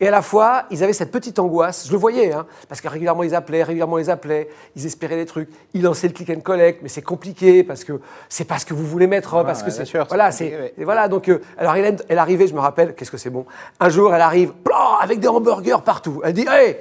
[0.00, 2.88] Et à la fois, ils avaient cette petite angoisse, je le voyais, hein, parce que
[2.88, 6.40] régulièrement ils appelaient, régulièrement ils appelaient, ils espéraient des trucs, ils lançaient le click and
[6.40, 9.60] collect, mais c'est compliqué parce que c'est pas ce que vous voulez mettre, hein, parce
[9.60, 10.74] ouais, que c'est sûr, voilà, c'est ouais.
[10.78, 11.08] et voilà.
[11.08, 13.44] Donc, euh, alors Hélène, elle arrivait, je me rappelle, qu'est-ce que c'est bon?
[13.78, 16.22] Un jour, elle arrive, plan, avec des hamburgers partout.
[16.24, 16.78] Elle dit, hey,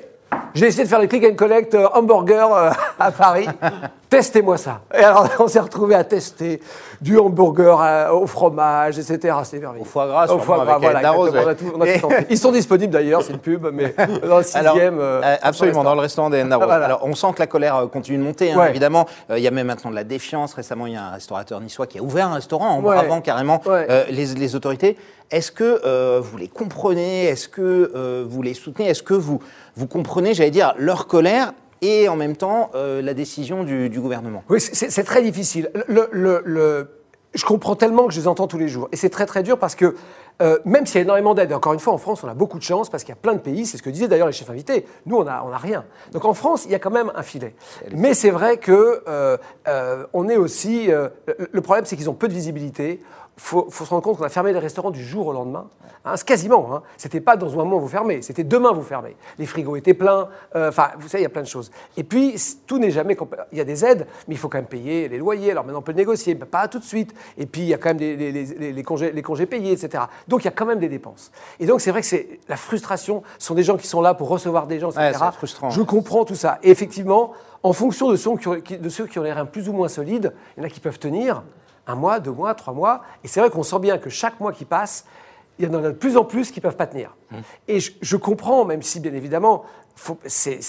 [0.54, 3.48] j'ai essayé de faire le click and collect euh, hamburger euh, à Paris.
[4.10, 4.82] Testez-moi ça.
[4.92, 6.60] Et alors, on s'est retrouvé à tester
[7.00, 9.36] du hamburger euh, au fromage, etc.
[9.44, 9.84] C'était merveilleux.
[9.84, 11.14] Au foie gras, Au foie gras, voilà.
[11.16, 12.10] On a tout- on a tout.
[12.30, 13.94] Ils sont disponibles d'ailleurs, c'est une pub, mais
[14.28, 15.00] dans le sixième.
[15.00, 16.66] Alors, absolument, dans le restaurant Darroze.
[16.66, 16.86] Voilà.
[16.86, 18.70] Alors, on sent que la colère continue de monter, hein, Ouais.
[18.72, 19.06] évidemment.
[19.30, 20.56] Il y a même maintenant de la défiance.
[20.56, 22.96] Récemment, il y a un restaurateur niçois qui a ouvert un restaurant en Ouais.
[22.96, 23.62] bravant carrément
[24.10, 24.98] les, les autorités.
[25.30, 27.26] Est-ce que vous les comprenez?
[27.26, 28.90] Est-ce que vous les soutenez?
[28.90, 29.40] Est-ce que vous,
[29.80, 34.02] vous comprenez, j'allais dire, leur colère et en même temps euh, la décision du, du
[34.02, 35.72] gouvernement Oui, c'est- très difficile.
[35.88, 36.90] Le, le- le-
[37.34, 38.90] je comprends tellement que je les entends tous les jours.
[38.92, 39.96] Et c'est très très dur parce que
[40.42, 42.58] euh, même s'il y a énormément d'aide, encore une fois, en France, on a beaucoup
[42.58, 44.34] de chance parce qu'il y a plein de pays, c'est ce que disaient d'ailleurs les
[44.34, 44.86] chefs invités.
[45.06, 45.86] Nous, on n'a on a rien.
[46.12, 47.56] Donc en France, il y a quand même un filet.
[47.94, 49.38] Mais c'est vrai que euh,
[50.14, 50.88] on est aussi.
[51.52, 53.00] le problème, c'est qu'ils ont peu de visibilité.
[53.40, 55.68] Il faut, faut se rendre compte qu'on a fermé les restaurants du jour au lendemain.
[56.04, 56.76] Hein, c'est quasiment.
[56.76, 56.84] Hein.
[56.98, 59.16] C'était pas dans un moment vous fermez, c'était demain vous fermez.
[59.38, 60.28] Les frigos étaient pleins.
[60.58, 61.72] euh, Enfin, vous savez, il y a plein de choses.
[61.96, 62.36] Et puis,
[62.68, 63.16] tout n'est jamais.
[63.54, 65.52] Il y a des aides, mais il faut quand même payer les loyers.
[65.52, 67.14] Alors maintenant, on peut le négocier, mais pas tout de suite.
[67.38, 69.46] Et puis, il y a quand même des- les, les- les- les congés, les congés
[69.46, 70.04] payés, etc.
[70.28, 71.32] Donc, il y a quand même des dépenses.
[71.62, 73.24] Et donc, c'est vrai que c'est la frustration.
[73.38, 75.06] Ce sont des gens qui sont là pour recevoir des gens, etc.
[75.06, 75.70] Ouais, c'est frustrant.
[75.70, 76.60] Je comprends tout ça.
[76.62, 77.32] Et effectivement,
[77.64, 79.74] en fonction de ceux qui ont, qui- de ceux qui ont les reins plus ou
[79.74, 81.42] moins solides, il y en a qui peuvent tenir
[81.90, 83.02] un mois, deux mois, trois mois.
[83.24, 85.06] Et c'est vrai qu'on sent bien que chaque mois qui passe,
[85.58, 87.16] il y en a de plus en plus qui ne peuvent pas tenir.
[87.68, 89.66] Et je, je comprends, même si bien évidemment,
[90.26, 90.60] c'est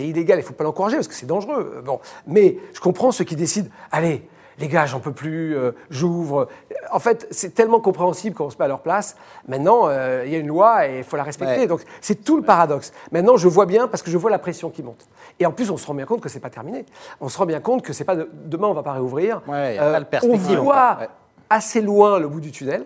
[0.00, 1.76] illégal, il ne faut pas l'encourager parce que c'est dangereux.
[1.76, 2.00] Euh, Bon.
[2.26, 4.28] Mais je comprends ceux qui décident, allez,
[4.58, 6.48] les gars, j'en peux plus, euh, j'ouvre.
[6.92, 9.16] En fait, c'est tellement compréhensible quand on se met à leur place.
[9.48, 11.60] Maintenant, euh, il y a une loi et il faut la respecter.
[11.60, 11.66] Ouais.
[11.66, 12.92] Donc c'est tout le paradoxe.
[13.12, 15.06] Maintenant, je vois bien parce que je vois la pression qui monte.
[15.40, 16.84] Et en plus, on se rend bien compte que c'est pas terminé.
[17.20, 19.40] On se rend bien compte que c'est pas de- demain on va pas réouvrir.
[19.48, 20.98] Euh, Ouais, y a pas de perspective On voit
[21.50, 22.84] assez loin le bout du tunnel.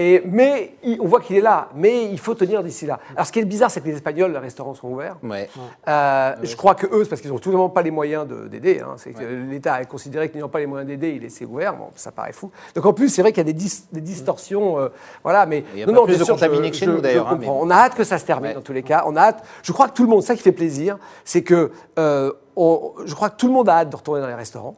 [0.00, 3.00] Et, mais il- on voit qu'il est là, mais il faut tenir d'ici là.
[3.14, 5.16] Alors ce qui est bizarre, c'est que les Espagnols, les restaurants sont ouverts.
[5.24, 5.50] Ouais.
[5.88, 8.46] Euh, je crois que eux, c'est parce qu'ils n'ont tout simplement pas les moyens de-
[8.46, 8.80] d'aider.
[8.80, 8.94] hein.
[8.96, 11.74] C'est que L'État a considéré qu'ils n'ont pas les moyens d'aider, il laissait ouvert.
[11.76, 12.52] Bon, ça paraît fou.
[12.76, 14.78] Donc en plus, c'est vrai qu'il y a des, dis- des distorsions.
[14.78, 14.88] euh,
[15.24, 17.00] voilà, mais Il y a pas plus de sûr, contaminés je- que chez je- nous,
[17.00, 18.54] d'ailleurs, hein, mais- On a hâte que ça se termine Ouais.
[18.54, 19.02] dans tous les cas.
[19.06, 19.44] On a hâte.
[19.64, 23.14] Je crois que tout le monde, ça qui fait plaisir, c'est que euh, on- je
[23.16, 24.76] crois que tout le monde a hâte de retourner dans les restaurants.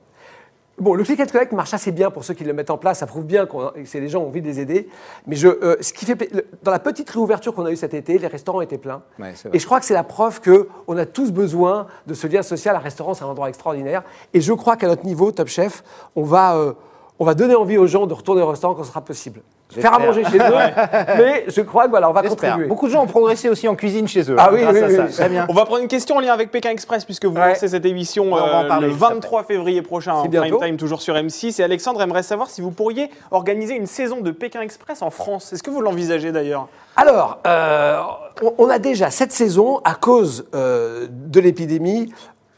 [0.81, 2.99] Bon, le click and collect marche assez bien pour ceux qui le mettent en place.
[3.01, 4.89] Ça prouve bien que c'est les gens ont envie de les aider.
[5.27, 7.77] Mais je, euh, ce qui fait, pla- le- dans la petite réouverture qu'on a eue
[7.77, 9.03] cet été, les restaurants étaient pleins.
[9.19, 12.43] Ouais, et je crois que c'est la preuve qu'on a tous besoin de ce lien
[12.43, 12.75] social.
[12.75, 14.03] Un restaurant, c'est un endroit extraordinaire.
[14.33, 15.85] Et je crois qu'à notre niveau, Top Chef,
[16.17, 16.73] on va, euh,
[17.19, 19.43] on va donner envie aux gens de retourner au restaurant quand ce sera possible.
[19.71, 20.43] Faire à manger chez eux.
[21.19, 22.67] mais je crois que voilà, on va contribuer.
[22.67, 24.37] Beaucoup de gens ont progressé aussi en cuisine chez eux.
[24.39, 24.87] Ah hein, oui, oui, ça.
[25.05, 25.13] oui.
[25.13, 25.47] Très bien.
[25.49, 27.49] On va prendre une question en lien avec Pékin Express puisque vous Ouais.
[27.51, 29.15] lancez cette émission Ouais, on va en euh, parler le juste après.
[29.15, 32.61] 23 février prochain en C'est prime time toujours sur M6 et Alexandre aimerait savoir si
[32.61, 35.53] vous pourriez organiser une saison de Pékin Express en France.
[35.53, 36.69] Est-ce que vous l'envisagez d'ailleurs?
[36.97, 38.01] Alors, euh,
[38.43, 42.13] on, on a déjà cette saison, à cause euh, de l'épidémie,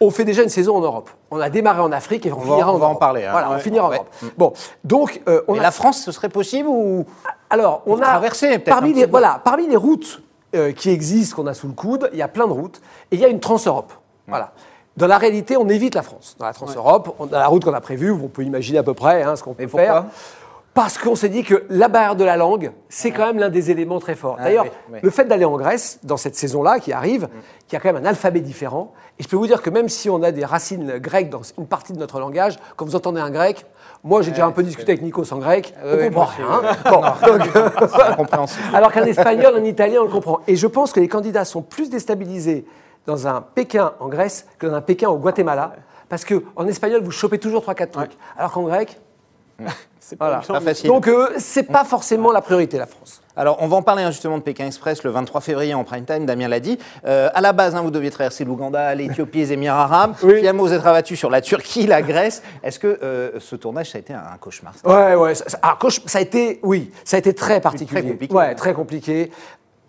[0.06, 1.10] on fait déjà une saison en Europe.
[1.30, 3.00] On a démarré en Afrique et on, va- finira on en va en Europe.
[3.00, 3.32] parler, hein.
[3.32, 3.60] Voilà, on Ouais.
[3.60, 3.96] finira en Ouais.
[3.96, 4.32] Europe.
[4.36, 4.52] Bon,
[4.84, 7.06] donc euh, on a la France, ce serait possible ou
[7.50, 10.22] alors on a un parmi les voilà parmi les routes
[10.54, 13.16] euh, qui existent qu'on a sous le coude, il y a plein de routes et
[13.16, 13.92] il y a une Trans-Europe.
[14.28, 14.52] Voilà.
[14.96, 16.36] Dans la réalité, on évite la France.
[16.38, 18.92] Dans la Trans-Europe, on a la route qu'on a prévue, on peut imaginer à peu
[18.92, 20.04] près hein, ce qu'on peut faire.
[20.74, 23.70] Parce qu'on s'est dit que la barrière de la langue, c'est quand même l'un des
[23.70, 24.36] éléments très forts.
[24.38, 24.98] Ah, D'ailleurs, oui, oui.
[25.02, 27.28] le fait d'aller en Grèce, dans cette saison-là qui arrive,
[27.68, 30.08] qui a quand même un alphabet différent, et je peux vous dire que même si
[30.08, 33.30] on a des racines grecques dans une partie de notre langage, quand vous entendez un
[33.30, 33.66] grec,
[34.02, 36.62] moi j'ai déjà un peu discuté avec Nikos en grec, on oui, comprend rien.
[36.90, 40.40] Bon, donc, alors qu'un espagnol, un italien, on le comprend.
[40.48, 42.64] Et je pense que les candidats sont plus déstabilisés
[43.04, 45.74] dans un Pékin en Grèce que dans un Pékin au Guatemala,
[46.08, 48.98] parce qu'en espagnol, vous chopez toujours 3-4 trucs, alors qu'en grec,
[50.04, 50.40] C'est voilà.
[50.46, 50.88] Pas facile.
[50.88, 53.22] Donc, euh, c'est pas forcément la priorité, la France.
[53.36, 56.04] Alors, on va en parler hein, justement de Pékin Express le 23 février en prime
[56.04, 56.76] time, Damien l'a dit.
[57.06, 60.14] Euh, à la base, hein, vous deviez traverser l'Ouganda, l'Éthiopie, les Émirats arabes.
[60.24, 60.38] Oui.
[60.38, 62.42] Finalement, vous êtes rabattu sur la Turquie, la Grèce.
[62.64, 65.34] Est-ce que euh, ce tournage, ça a été un, cauchemar Ouais, ouais.
[65.36, 65.46] Ça,
[65.88, 68.02] je- ça a été, oui, ça a été très particulier.
[68.02, 68.34] compliqué.
[68.34, 69.30] Ouais, très compliqué.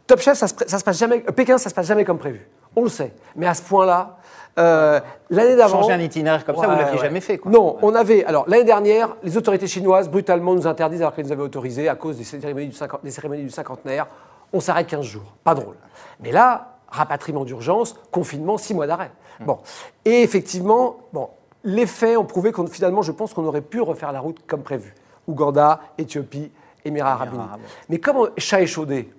[0.05, 1.19] Top Chef, ça se, pré- ça se passe jamais.
[1.21, 2.47] Pékin, ça se passe jamais comme prévu.
[2.75, 3.13] On le sait.
[3.36, 4.17] Mais à ce point-là,
[4.60, 5.82] euh, l'année d'avant.
[5.82, 7.06] Changer un itinéraire comme ça, vous Ouais, l'aviez ouais.
[7.06, 7.52] jamais fait quoi.
[7.52, 8.24] Non, on avait.
[8.26, 11.96] Alors, l'année dernière, les autorités chinoises brutalement nous interdisent alors qu'elles nous avaient autorisé à
[11.96, 14.08] cause des cérémonies du, cinquante- des cérémonies du cinquantenaire.
[14.54, 15.34] on s'arrête 15 jours.
[15.44, 15.76] Pas drôle.
[16.20, 19.12] Mais là, rapatriement d'urgence, confinement, 6 mois d'arrêt.
[19.39, 19.58] Bon.
[20.06, 21.30] Et effectivement, bon,
[21.63, 24.62] les faits ont prouvé qu'on finalement, je pense qu'on aurait pu refaire la route comme
[24.62, 24.94] prévu.
[25.28, 26.52] Ouganda, Éthiopie,
[26.86, 27.44] Émirats arabes unis.
[27.89, 29.10] Mais comme chat échaudé,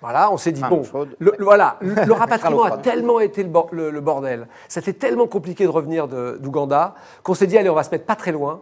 [0.00, 0.82] voilà, on s'est dit, bon,
[1.18, 4.92] le, le- voilà, le, le rapatriement a tellement été le, bor- le- le bordel, c'était
[4.94, 8.32] tellement compliqué de revenir d'Ouganda, qu'on s'est dit, allez, on va se mettre pas très
[8.32, 8.60] loin,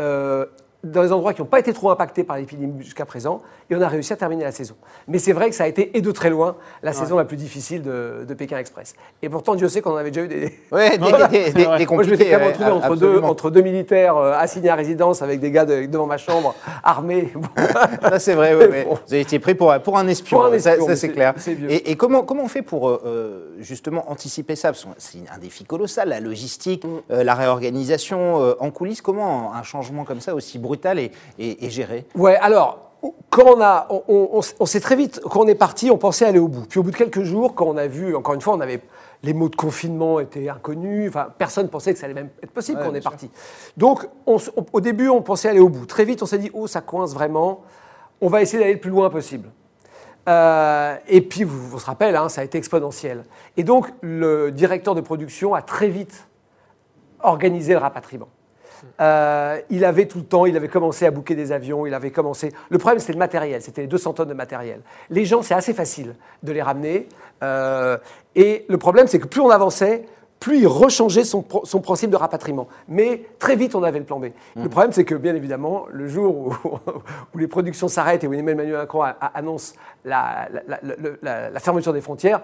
[0.00, 0.46] euh,
[0.82, 3.80] dans les endroits qui n'ont pas été trop impactés par l'épidémie jusqu'à présent, et on
[3.80, 4.74] a réussi à terminer la saison.
[5.08, 7.36] Mais c'est vrai que ça a été, et de très loin, la saison la plus
[7.36, 8.94] difficile de, de Pékin Express.
[9.22, 11.28] Et pourtant, Dieu sait qu'on en avait déjà eu des, Ouais, des, Voilà.
[11.28, 13.28] des- des- moi, je m'étais quand même retrouvé entre deux, absolument.
[13.30, 17.32] entre deux militaires euh, assignés à résidence avec des gars de- devant ma chambre, armés.
[18.02, 18.84] Ça, c'est vrai, ouais.
[18.84, 18.94] Bon.
[19.06, 21.06] Vous avez été pris pour, pour un espion, Pour un ça- espion, ça, mais c'est
[21.06, 21.34] c'est- clair.
[21.36, 21.70] c'est vieux.
[21.70, 24.68] Et, et comment, comment on fait pour euh, euh, justement anticiper ça?
[24.72, 26.88] Parce que C'est un défi colossal, la logistique, Mm.
[27.12, 29.02] euh, la réorganisation euh, en coulisses.
[29.02, 32.04] Comment un changement comme ça aussi brutal est, est- est géré?
[32.14, 32.89] Ouais, alors,
[33.30, 34.40] quand on a, on,
[34.80, 36.66] très vite, quand on est parti, on pensait aller au bout.
[36.68, 38.80] Puis au bout de quelques jours, quand on a vu, encore une fois, on avait
[39.22, 41.08] les mots de confinement étaient inconnus.
[41.08, 43.10] Enfin, personne pensait que ça allait même être possible Ouais, quand on est sûr.
[43.10, 43.30] parti.
[43.76, 44.38] Donc, on-
[44.72, 45.86] au début, on pensait aller au bout.
[45.86, 47.62] Très vite, on s'est dit, oh, ça coince vraiment.
[48.20, 49.48] On va essayer d'aller le plus loin possible.
[50.28, 53.24] Euh, et puis, vous vous vous rappelez, hein, ça a été exponentiel.
[53.56, 56.26] Et donc, le directeur de production a très vite
[57.22, 58.28] organisé le rapatriement.
[59.00, 62.10] Euh, il avait tout le temps, il avait commencé à bouquer des avions, il avait
[62.10, 62.52] commencé.
[62.68, 64.80] Le problème, c'était le matériel, c'était les 200 tonnes de matériel.
[65.10, 67.08] Les gens, c'est assez facile de les ramener.
[67.42, 67.96] euh,
[68.34, 70.04] et le problème, c'est que plus on avançait,
[70.38, 72.66] plus il rechangeait son, principe de rapatriement.
[72.88, 74.26] Mais très vite, on avait le plan B.
[74.56, 76.54] Le problème, c'est que, bien évidemment, le jour où,
[77.34, 79.02] où les productions s'arrêtent et où Emmanuel Macron
[79.34, 82.40] annonce la- la- la- la- la- la fermeture des frontières,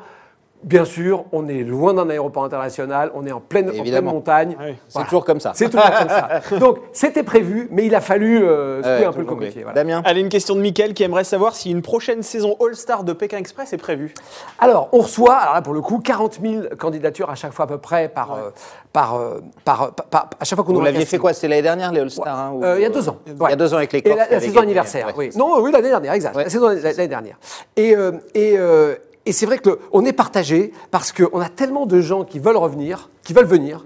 [0.64, 4.12] Bien sûr, on est loin d'un aéroport international, on est en pleine, en pleine Évidemment.
[4.14, 4.56] montagne.
[4.60, 4.74] Oui.
[4.88, 5.52] C'est toujours comme ça.
[5.54, 6.40] C'est toujours comme ça.
[6.58, 9.72] Donc, c'était prévu, mais il a fallu euh, secouer Ouais, un peu le voilà.
[9.74, 13.12] Damien Allez, une question de Mickaël qui aimerait savoir si une prochaine saison All-Star de
[13.12, 14.12] Pékin Express est prévue.
[14.58, 17.68] Alors, on reçoit, alors là, pour le coup, 40 000 candidatures à chaque fois à
[17.68, 18.50] peu près par, euh,
[18.92, 21.62] par, euh, par, par- par- à chaque fois qu'on Vous l'aviez fait quoi C'était l'année
[21.62, 23.18] dernière, les All-Stars hein, ou- Euh, il y a deux ans.
[23.26, 23.52] Il y Ouais.
[23.52, 25.12] a deux ans avec les Et Corses la, saison anniversaire, ouais.
[25.16, 25.30] oui.
[25.36, 26.34] Non, oui, l'année dernière, exact.
[26.34, 26.44] Ouais.
[26.44, 27.36] La saison l'année dernière.
[27.76, 32.00] Et, euh, et, euh, et c'est vrai qu'on est partagé parce qu'on a tellement de
[32.00, 33.84] gens qui veulent revenir, qui veulent venir,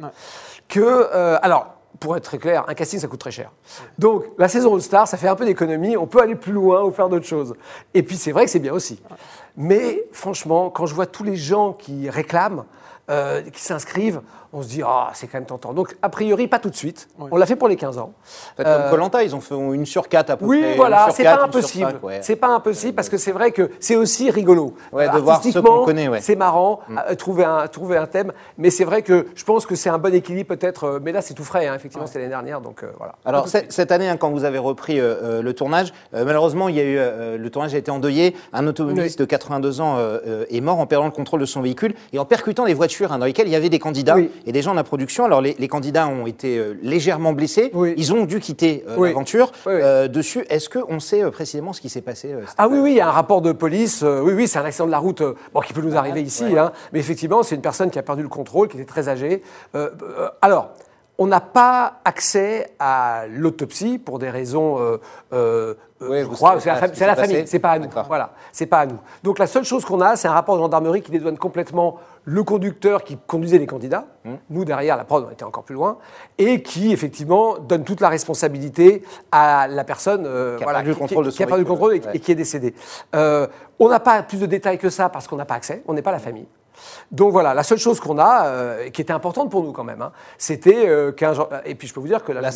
[0.68, 0.81] que.
[0.81, 3.50] euh, alors, pour être très clair, un casting, ça coûte très cher.
[3.98, 6.90] Donc, la saison All-Star, ça fait un peu d'économie, on peut aller plus loin ou
[6.90, 7.55] faire d'autres choses.
[7.92, 9.03] Et puis, c'est vrai que c'est bien aussi.
[9.57, 12.64] Mais franchement, quand je vois tous les gens qui réclament,
[13.11, 15.72] euh, qui s'inscrivent, on se dit, ah, c'est quand même tentant.
[15.72, 17.08] Donc, a priori, pas tout de suite.
[17.18, 18.12] On l'a fait pour les 15 ans.
[18.56, 20.74] Comme Euh, Colanta, ils ont fait une sur quatre à peu oui, près.
[20.76, 22.00] voilà, une sur c'est pas impossible.
[22.02, 22.18] ouais.
[22.22, 24.74] C'est pas impossible parce que c'est vrai que c'est aussi rigolo.
[24.92, 26.18] Ouais, de Euh, voir artistiquement, qu'on connaît, ouais.
[26.18, 26.22] Mm.
[26.22, 28.32] C'est marrant, euh, trouver, un, trouver un thème.
[28.58, 30.84] Mais c'est vrai que je pense que c'est un bon équilibre peut-être.
[30.84, 32.60] euh, mais là, c'est tout frais, hein, effectivement, c'était l'année dernière.
[32.60, 33.14] Donc euh, voilà.
[33.24, 36.74] Alors cette, année, hein, quand vous avez repris euh, euh, le tournage, euh, malheureusement, il
[36.76, 38.34] y a eu euh, le tournage a été endeuillé.
[38.52, 39.26] Un automobiliste Oui.
[39.26, 42.18] de 82 ans euh, euh, est mort en perdant le contrôle de son véhicule et
[42.18, 44.30] en percutant les voitures hein, dans lesquelles il y avait des candidats Oui.
[44.46, 45.24] Et des gens de la production.
[45.24, 47.70] Alors les, les candidats ont été euh, légèrement blessés.
[47.74, 47.94] Oui.
[47.96, 49.09] Ils ont dû quitter euh, Oui.
[49.09, 49.53] l'aventure.
[49.66, 49.72] Oui.
[49.74, 53.00] Euh, dessus, est-ce qu'on sait précisément ce qui s'est passé Ah oui, oui, il y
[53.00, 54.03] a un rapport de police.
[54.03, 55.22] oui, oui, c'est un accident de la route
[55.55, 56.44] bon, qui peut nous arriver ici.
[56.44, 56.59] ouais.
[56.59, 59.42] hein, mais effectivement, c'est une personne qui a perdu le contrôle, qui était très âgée.
[60.42, 60.70] Alors,
[61.20, 64.78] on n'a pas accès à l'autopsie pour des raisons.
[64.80, 64.96] euh,
[65.35, 67.90] euh, euh, Oui, je crois, c'est ce qui c'est la famille, c'est pas à nous.
[68.09, 68.98] Voilà, c'est pas à nous.
[69.22, 72.42] Donc la seule chose qu'on a, c'est un rapport de gendarmerie qui dédouane complètement le
[72.42, 74.06] conducteur qui conduisait les candidats.
[74.24, 74.38] Hum.
[74.48, 75.98] Nous derrière, la prod, on était encore plus loin,
[76.38, 80.90] et qui effectivement donne toute la responsabilité à la personne euh, Qui a voilà, perdu
[80.90, 82.12] le contrôle de qui a perdu le contrôle et, Ouais.
[82.14, 82.74] et qui est décédé.
[83.14, 83.46] Euh,
[83.78, 86.00] on n'a pas plus de détails que ça parce qu'on n'a pas accès, on n'est
[86.02, 86.46] pas la famille.
[87.10, 90.02] Donc voilà, la seule chose qu'on a, euh, qui était importante pour nous quand même,
[90.02, 91.32] hein, c'était euh, qu'un
[91.64, 92.50] et puis je peux vous dire que la,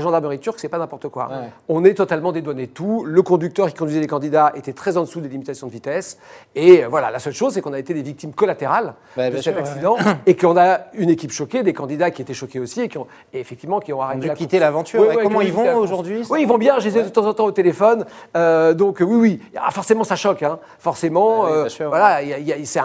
[0.00, 1.28] gendarmerie turque, c'est pas n'importe quoi.
[1.28, 1.50] Ouais.
[1.68, 3.04] On est totalement dédouané de tout.
[3.04, 6.18] Le conducteur qui conduisait les candidats était très en dessous des limitations de vitesse.
[6.54, 9.36] Et euh, voilà, la seule chose, c'est qu'on a été des victimes collatérales Bah, de
[9.36, 9.58] cet sûr, ouais.
[9.60, 12.98] accident et qu'on a une équipe choquée, des candidats qui étaient choqués aussi et qui
[12.98, 15.00] ont et effectivement qui ont arrêté dû la quitter l'aventure.
[15.00, 16.78] Ouais, comment ont ils vont aujourd'hui Oui, ils vont bien.
[16.78, 18.04] Je les ai de temps en temps au téléphone.
[18.34, 19.42] Donc oui, oui.
[19.56, 20.42] Ah, forcément, ça choque.
[20.42, 20.58] Hein.
[20.78, 22.20] Forcément, Ah euh, bien sûr, voilà.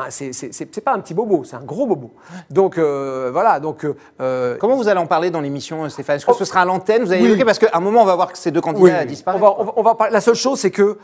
[0.10, 2.12] c'est c'est- pas un petit bobo, c'est un gros bobo.
[2.50, 3.60] Donc euh, voilà.
[3.60, 3.86] Donc
[4.20, 6.18] euh, Comment vous allez en parler dans l'émission, Stéphane?
[6.18, 7.04] Est-ce que ce sera à l'antenne?
[7.04, 7.28] Vous allez Oui.
[7.30, 9.06] évoquer parce qu'à un moment, on va voir que ces deux candidats Oui, oui.
[9.06, 9.42] disparaissent.
[9.42, 10.98] On va, on va- on va parler- La seule chose, c'est que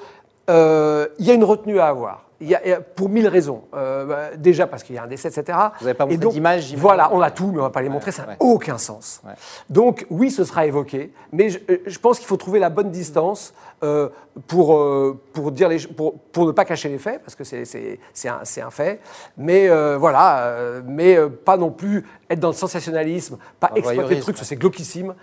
[0.50, 2.24] euh, il y a une retenue à avoir.
[2.40, 3.64] Il y a, pour mille raisons.
[3.74, 5.58] Euh, déjà parce qu'il y a un décès, etc.
[5.80, 8.12] Vous n'avez pas montré j'imagine Voilà, on a tout, mais on va pas les montrer.
[8.12, 8.36] Ça n'a ouais.
[8.40, 9.22] aucun sens.
[9.26, 9.34] Ouais.
[9.70, 13.54] Donc oui, ce sera évoqué, mais je, je pense qu'il faut trouver la bonne distance
[13.84, 14.10] euh,
[14.48, 17.66] pour, euh, pour, dire les, pour, pour ne pas cacher les faits, parce que c'est-
[17.66, 19.00] c'est c'est un, c'est un fait.
[19.38, 20.52] Mais voilà,
[20.86, 24.34] mais pas non plus être dans le sensationnalisme, pas Un exploiter le truc, ouais.
[24.34, 25.16] parce que c'est glauquissime.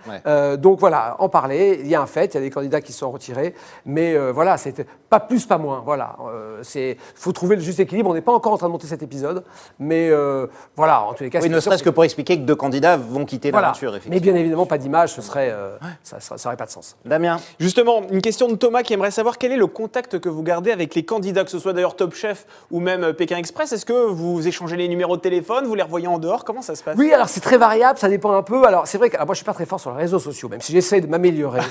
[0.57, 1.79] Donc voilà, en parler.
[1.81, 3.53] Il y a un fait, il y a des candidats qui se sont retirés,
[3.85, 5.81] mais voilà, c'était pas plus, pas moins.
[5.85, 6.15] Voilà,
[6.63, 8.09] c'est faut trouver le juste équilibre.
[8.09, 9.43] On n'est pas encore en train de monter cet épisode,
[9.79, 11.41] mais euh, voilà, en tous les cas.
[11.41, 13.67] Oui, ne serait-ce que pour expliquer que deux candidats vont quitter voilà.
[13.67, 16.71] l'aventure, Mais bien évidemment, pas d'image, ce serait, euh, ça, ça, ça aurait pas de
[16.71, 16.95] sens.
[17.05, 20.43] Damien, Justement, une question de Thomas qui aimerait savoir quel est le contact que vous
[20.43, 23.71] gardez avec les candidats, que ce soit d'ailleurs Top Chef ou même euh, Pékin Express.
[23.71, 26.43] Est-ce que vous échangez les numéros de téléphone, vous les revoyez en dehors?
[26.43, 26.97] Comment ça se passe?
[26.97, 28.65] Oui, alors c'est très variable, ça dépend un peu.
[28.65, 30.49] Alors c'est vrai que alors, moi je suis pas très fort sur les réseaux sociaux,
[30.49, 31.61] même si j'essaie de m'améliorer.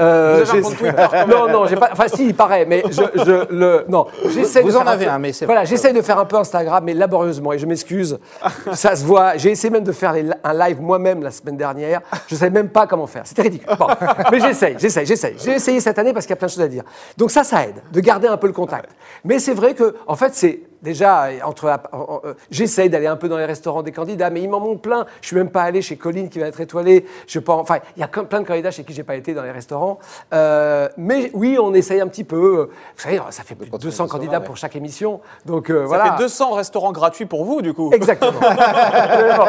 [0.00, 1.28] Euh, Vous avez un compte j'essaie- Twitter, quand même.
[1.30, 1.88] Non, non, j'ai pas.
[1.92, 3.84] Enfin, si, il paraît, mais je, je le.
[3.88, 4.62] Non, j'essaie.
[4.62, 6.36] Vous de en faire avez peu- un, mais c'est Voilà, j'essaie de faire un peu
[6.36, 8.18] Instagram, mais laborieusement, et je m'excuse.
[8.72, 9.36] ça se voit.
[9.36, 12.00] J'ai essayé même de faire les- un live moi-même la semaine dernière.
[12.28, 13.22] Je savais même pas comment faire.
[13.26, 13.68] C'était ridicule.
[13.78, 13.86] Bon,
[14.30, 15.34] mais j'essaye, j'essaye, j'essaye.
[15.38, 16.84] J'ai essayé cette année parce qu'il y a plein de choses à dire.
[17.16, 18.90] Donc ça, ça aide de garder un peu le contact.
[19.24, 21.68] Mais c'est vrai que, en fait, c'est déjà entre.
[21.92, 24.60] en- en- euh, J'essaye d'aller un peu dans les restaurants des candidats, mais ils m'en
[24.60, 25.06] montrent plein.
[25.20, 27.04] Je suis même pas allé chez Colline qui va être étoilée.
[27.26, 27.60] Je pense.
[27.62, 29.98] Enfin, il y a plein de candidats chez qui j'ai pas été dans les restaurants.
[30.32, 32.68] Euh, mais oui, on essaye un petit peu.
[32.96, 35.20] Vous savez, ça fait plus de continuer 200 de se candidats pour chaque émission.
[35.46, 36.04] Donc euh, Ça voilà.
[36.16, 37.90] fait 200 restaurants gratuits pour vous, du coup.
[37.92, 38.40] Exactement.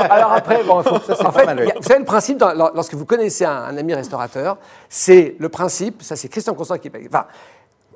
[0.10, 3.06] Alors après, bon, faut- en pas fait, a- vous savez, le principe, dans- lorsque vous
[3.06, 4.58] connaissez un, un ami restaurateur,
[4.90, 7.08] c'est le principe, ça c'est Christian Constant qui paye.
[7.08, 7.26] Enfin,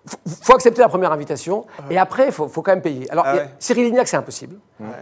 [0.06, 3.10] faut, faut accepter la première invitation et après, il faut, faut quand même payer.
[3.12, 3.50] Alors, Ah ouais.
[3.60, 4.56] Cyril Lignac, c'est impossible.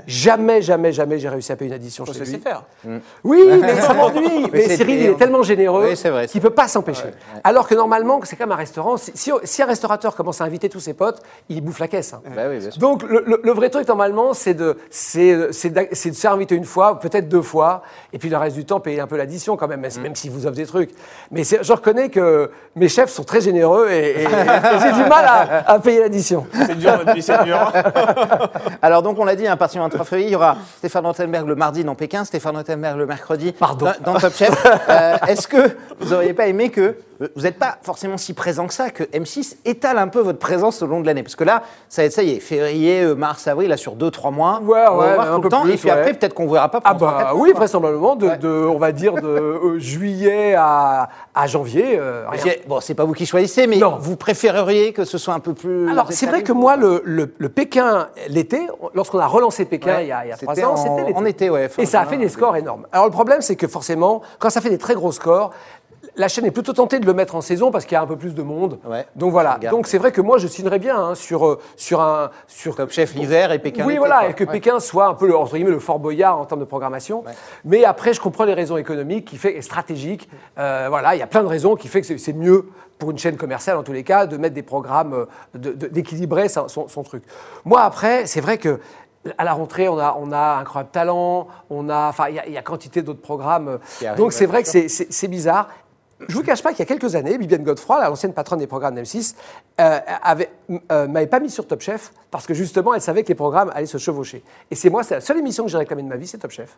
[0.06, 2.42] Jamais, jamais, jamais j'ai réussi à payer une addition Faut chez se laisser lui.
[2.44, 2.64] faire.
[3.24, 4.48] Oui, mais ça m'ennuie.
[4.52, 5.96] mais c'est- Cyril, il est tellement généreux Oui,
[6.28, 7.06] qu'il ne peut pas s'empêcher.
[7.44, 8.98] Alors que normalement, c'est comme un restaurant.
[8.98, 12.14] Si, si- si un restaurateur commence à inviter tous ses potes, il bouffe la caisse.
[12.14, 12.22] hein.
[12.36, 12.80] Bah oui, bien sûr.
[12.80, 14.78] Donc le, le- le vrai truc normalement, c'est de,
[15.16, 17.82] de se faire inviter une fois, peut-être deux fois,
[18.14, 20.02] et puis le reste du temps payer un peu l'addition quand même, même, Mm.
[20.02, 20.92] même s'ils vous offrent des trucs.
[21.32, 25.26] Mais je reconnais que mes chefs sont très généreux et, et- et j'ai du mal
[25.26, 26.46] à, à payer l'addition.
[26.54, 27.58] C'est dur, votre vie, c'est dur.
[28.82, 31.48] Alors donc on l'a dit, un parti en trois feuilles, il y aura Stéphane Rothenberg
[31.48, 33.88] le mardi dans Pékin, Stéphane Rothenberg le mercredi Pardon.
[34.04, 34.52] Dans, dans Top Chef.
[34.90, 36.96] Euh, Est-ce que vous n'auriez pas aimé que
[37.36, 40.82] vous n'êtes pas forcément si présent que ça, que M6 étale un peu votre présence
[40.82, 43.70] au long de l'année Parce que là, ça, ça y est, février, euh, mars, avril,
[43.70, 45.74] là sur 2-3 mois, Ouais, on va ouais, voir un tout peu le temps, plus,
[45.74, 45.92] et puis ouais.
[45.98, 49.14] après peut-être qu'on ne verra pas Ah bah oui, vraisemblablement, de, de- on va dire
[49.16, 51.98] de euh, juillet à, à janvier.
[52.00, 52.26] euh,
[52.68, 53.98] Bon, c'est pas vous qui choisissez, mais Non.
[54.00, 55.90] vous préféreriez que ce soit un peu plus.
[55.90, 60.06] Alors, c'est vrai que moi, le, le- le Pékin, l'été, lorsqu'on a relancé Pékin Ouais,
[60.06, 61.14] il y a, il y a trois c'était ans, en- c'était l'été.
[61.20, 62.88] en été, ouais, Et ça a fait des scores énormes.
[62.92, 65.52] Alors, le problème, c'est que forcément, quand ça fait des très gros scores,
[66.16, 68.08] la chaîne est plutôt tentée de le mettre en saison parce qu'il y a un
[68.08, 68.80] peu plus de monde.
[68.86, 69.06] Ouais.
[69.16, 69.54] Donc voilà.
[69.56, 69.76] Regarde.
[69.76, 72.32] Donc c'est vrai que moi, je signerais bien hein, sur, euh, sur un.
[72.48, 73.86] Sur, Top Chef l'hiver et Pékin.
[73.86, 74.30] oui, voilà, quoi.
[74.30, 74.52] et que Ouais.
[74.52, 77.24] Pékin soit un peu le, entre guillemets, le Fort Boyard en termes de programmation.
[77.66, 80.30] Mais après, je comprends les raisons économiques qui fait et stratégiques.
[80.58, 83.18] Euh, voilà, il y a plein de raisons qui fait que c'est- mieux pour une
[83.18, 86.68] chaîne commerciale, en tous les cas, de mettre des programmes, euh, de- de- d'équilibrer son,
[87.04, 87.24] truc.
[87.66, 88.80] Moi, après, c'est vrai que
[89.38, 92.48] à la rentrée, on a, on a Incroyable Talent, on a, enfin, il y a-
[92.48, 93.80] il y, a quantité d'autres programmes.
[94.18, 95.68] Donc c'est vrai que c'est bizarre.
[96.28, 98.68] Je vous cache pas qu'il y a quelques années, Bibiane Godefroy, la- l'ancienne patronne des
[98.68, 99.36] programmes d'M6,
[99.80, 100.00] euh,
[100.92, 103.72] euh, m'avait pas mis sur Top Chef parce que justement, elle savait que les programmes
[103.74, 104.44] allaient se chevaucher.
[104.70, 106.52] Et c'est moi, c'est la seule émission que j'ai réclamée de ma vie, c'est Top
[106.52, 106.78] Chef.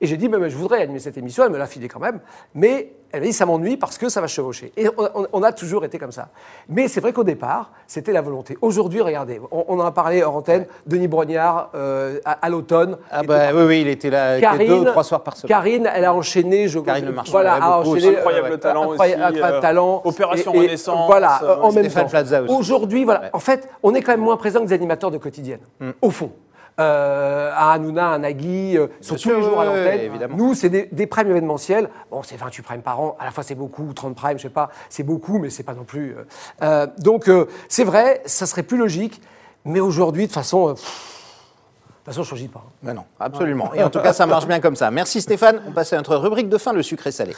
[0.00, 2.00] Et j'ai dit, mais, mais je voudrais animer cette émission, elle me l'a filé quand
[2.00, 2.20] même,
[2.54, 4.72] mais elle m'a dit, ça m'ennuie parce que ça va chevaucher.
[4.76, 6.28] Et on, on- on a toujours été comme ça.
[6.68, 8.58] Mais c'est vrai qu'au départ, c'était la volonté.
[8.60, 12.96] Aujourd'hui, regardez, on, on en a parlé hors antenne, Denis Brognard, euh, à, à l'automne.
[13.10, 15.48] Ah bah oui, oui, il était là Karine, deux ou trois soirs par semaine.
[15.48, 16.68] Karine, elle a enchaîné.
[16.68, 18.16] Je, Karine Le Marchand, voilà, elle a enchaîné.
[18.18, 18.58] Incroyable ouais.
[18.58, 19.32] talent Incroyable- aussi.
[19.34, 20.02] incroyable euh, talent.
[20.04, 21.06] Opération Et- et, Renaissance.
[21.06, 22.10] Voilà, euh, en même Stéphane temps.
[22.10, 22.52] Plaza aussi.
[22.54, 23.20] Aujourd'hui, voilà.
[23.22, 23.30] Ouais.
[23.32, 25.60] En fait, on est quand même moins présent que des animateurs de quotidienne,
[26.02, 26.30] au fond.
[26.80, 30.28] Euh, un Hanouna, un Nagui, euh, ils sont tous sûr, les jours à l'antenne.
[30.36, 31.88] Nous, c'est des, des primes événementiels.
[32.10, 33.16] Bon, c'est 28 primes par an.
[33.20, 34.70] À la fois, c'est beaucoup, 30 primes, je sais pas.
[34.88, 36.16] C'est beaucoup, mais c'est pas non plus.
[36.16, 36.24] euh,
[36.62, 39.20] euh, donc, euh, c'est vrai, ça serait plus logique.
[39.64, 42.64] Mais aujourd'hui, de toute façon, euh, pff, de toute façon, je ne pas.
[42.82, 43.72] Mais non, absolument.
[43.74, 44.90] Et en tout cas, ça marche bien comme ça.
[44.90, 45.62] Merci Stéphane.
[45.68, 47.34] On passe à notre rubrique de fin, le sucré salé.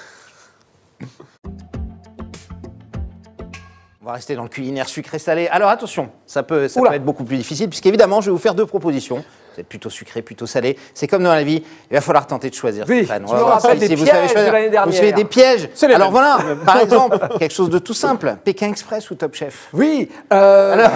[4.06, 5.48] On va rester dans le culinaire sucré salé.
[5.48, 6.90] Alors attention, ça peut, ça Oula.
[6.90, 9.16] peut être beaucoup plus difficile, puisqu'évidemment, je vais vous faire deux propositions.
[9.16, 10.78] Vous êtes plutôt sucré, plutôt salé.
[10.94, 12.84] C'est comme dans la vie, il va falloir tenter de choisir.
[12.88, 14.52] Oui, je me rappelle des si vous pièges savez de choisir.
[14.52, 14.92] l'année dernière.
[14.92, 15.68] Vous savez des pièges.
[15.82, 16.10] Alors mêmes.
[16.12, 18.36] voilà, par exemple, quelque chose de tout simple.
[18.44, 19.70] Pékin Express ou Top Chef?
[19.72, 20.86] Oui, euh,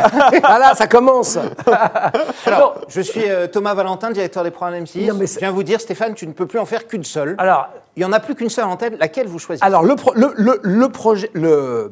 [0.41, 1.37] voilà, ça commence.
[2.47, 5.09] Alors, je suis euh, Thomas Valentin, directeur des programmes M6.
[5.09, 7.35] Non, mais je viens vous dire, Stéphane, tu ne peux plus en faire qu'une seule.
[7.39, 8.95] Alors, Il n'y en a plus qu'une seule en tête.
[9.01, 9.65] Laquelle vous choisissez?
[9.67, 11.91] Alors, le, pro- le, le- le projet, le,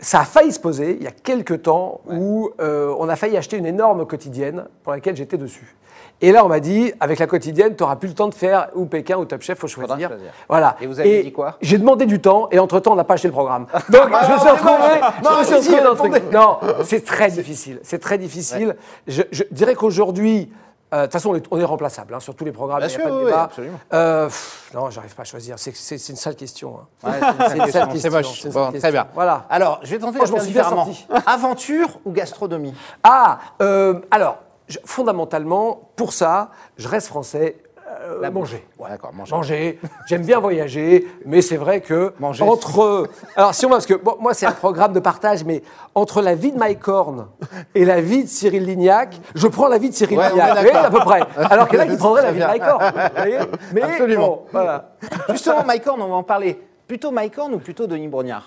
[0.00, 3.36] ça a failli se poser il y a quelques temps où euh, on a failli
[3.36, 5.76] acheter une énorme quotidienne pour laquelle j'étais dessus.
[6.20, 8.70] Et là, on m'a dit, avec la quotidienne, tu n'auras plus le temps de faire
[8.74, 10.08] ou Pékin ou Top Chef, faut Faudra choisir.
[10.08, 10.32] choisir.
[10.48, 10.76] Voilà.
[10.80, 11.56] Et vous avez dit quoi?
[11.60, 13.66] J'ai demandé du temps et entre-temps, on n'a pas acheté le programme.
[13.90, 16.32] Donc, je me suis non, retrouvé, non, je me suis allez-y, retrouvé dans le truc.
[16.32, 17.78] Non, c'est très difficile.
[17.84, 18.74] C'est très difficile.
[19.06, 20.50] Je, je dirais qu'aujourd'hui,
[20.90, 22.78] De toute façon, on est, remplaçable hein, sur tous les programmes.
[22.78, 23.42] Bien il y a sûr, pas de oui, débat.
[23.42, 23.78] absolument.
[23.92, 25.58] Euh, pff, non, j'arrive pas à choisir.
[25.58, 26.80] C'est- une sale question.
[27.04, 27.08] hein.
[27.10, 28.72] Ouais, c'est une sale une question, sale c'est question, moche.
[28.72, 29.06] Bon, très bien.
[29.14, 29.44] Voilà.
[29.50, 30.88] Alors, je vais tenter Oh, de faire différemment.
[31.26, 32.74] Aventure ou gastronomie?
[33.02, 34.38] Ah, euh, alors,
[34.84, 37.56] fondamentalement, pour ça, je reste français.
[38.02, 38.66] Euh, La manger.
[38.78, 39.32] Ouais, D'accord, manger.
[39.34, 42.44] Manger, j'aime bien voyager, mais c'est vrai que Manger.
[42.44, 45.62] entre alors si on va parce que bon, moi c'est un programme de partage, mais
[45.94, 47.28] entre la vie de Mike Horn
[47.74, 50.62] et la vie de Cyril Lignac, je prends la vie de Cyril Ouais, Lignac, vous
[50.62, 51.20] voyez, à peu près.
[51.50, 52.44] Alors qu'il y en a qui prendraient la vie de.
[52.46, 53.38] Mike Horn, vous voyez
[53.72, 54.26] mais Absolument.
[54.26, 54.90] bon, voilà.
[55.30, 56.60] Justement, Mike Horn, on va en parler.
[56.86, 58.46] Plutôt Mike Horn ou plutôt Denis Brognard?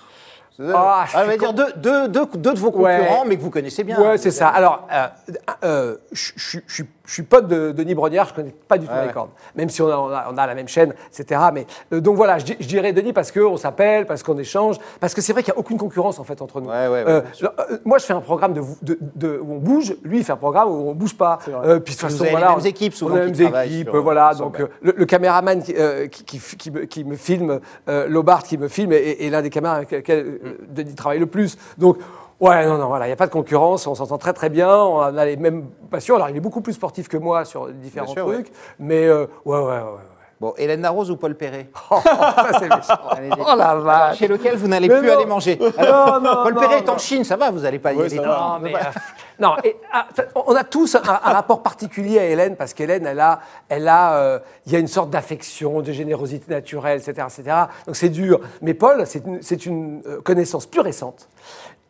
[0.60, 2.98] Ah, je on va suis dire deux, deux- deux- deux de vos Ouais.
[2.98, 3.98] concurrents, mais que vous connaissez bien.
[3.98, 4.48] Ouais, c'est ça.
[4.48, 5.06] Alors, euh,
[5.64, 8.86] euh, je je- je suis- je suis pote de Denis Brognard, je connais pas du
[8.86, 9.20] tout Ouais, Mike ouais.
[9.22, 11.40] Horn, même si on a, on a- on a la même chaîne, etc.
[11.52, 14.76] Mais euh, donc voilà, je, di- je dirais Denis parce qu'on s'appelle, parce qu'on échange,
[15.00, 16.68] parce que c'est vrai qu'il n'y a aucune concurrence en fait entre nous.
[16.70, 19.58] Ouais, ouais, ouais, Euh, euh, moi, je fais un programme de, de- de- où on
[19.58, 21.38] bouge, lui il fait un programme où on bouge pas.
[21.42, 23.90] Puis de toute façon, avez les voilà, mêmes équipes, souvent, on a les mêmes équipes,
[23.90, 24.34] sur- voilà.
[24.34, 25.74] Donc le, le caméraman qui,
[26.10, 27.60] qui, qui f- qui me, filme,
[28.08, 31.26] Lobart qui me filme, est, est l'un des caméras avec lesquels euh, Denis travaille le
[31.26, 31.56] plus.
[31.78, 31.98] Donc,
[32.42, 34.76] ouais, non, non, voilà, il n'y a pas de concurrence, on s'entend très très bien,
[34.76, 36.16] on a les mêmes passions.
[36.16, 39.58] Alors, il est beaucoup plus sportif que moi sur différents sûr, trucs, mais euh, ouais,
[39.58, 39.70] ouais, ouais.
[39.78, 40.00] ouais.
[40.40, 41.68] Bon, Hélène Darroze ou Paul Perret?
[41.92, 43.00] Oh, ça,
[43.38, 44.18] Oh la vache.
[44.18, 45.12] Chez lequel vous n'allez plus non.
[45.12, 45.56] aller manger.
[45.78, 47.96] Alors, Non, non, Paul non, Perret est en Chine, ça va, vous n'allez pas y
[47.96, 48.16] Ouais, aller.
[48.16, 48.38] ça Non, va.
[48.54, 48.78] Non, mais, euh,
[49.42, 50.06] non, et, ah,
[50.46, 54.14] on a tous un, un rapport particulier à Hélène parce qu'Hélène, elle a, elle a,
[54.14, 57.56] euh, il y a une sorte d'affection, de générosité naturelle, etc., etc.
[57.86, 58.40] Donc c'est dur.
[58.62, 61.28] Mais Paul, c'est une, c'est une euh, connaissance plus récente.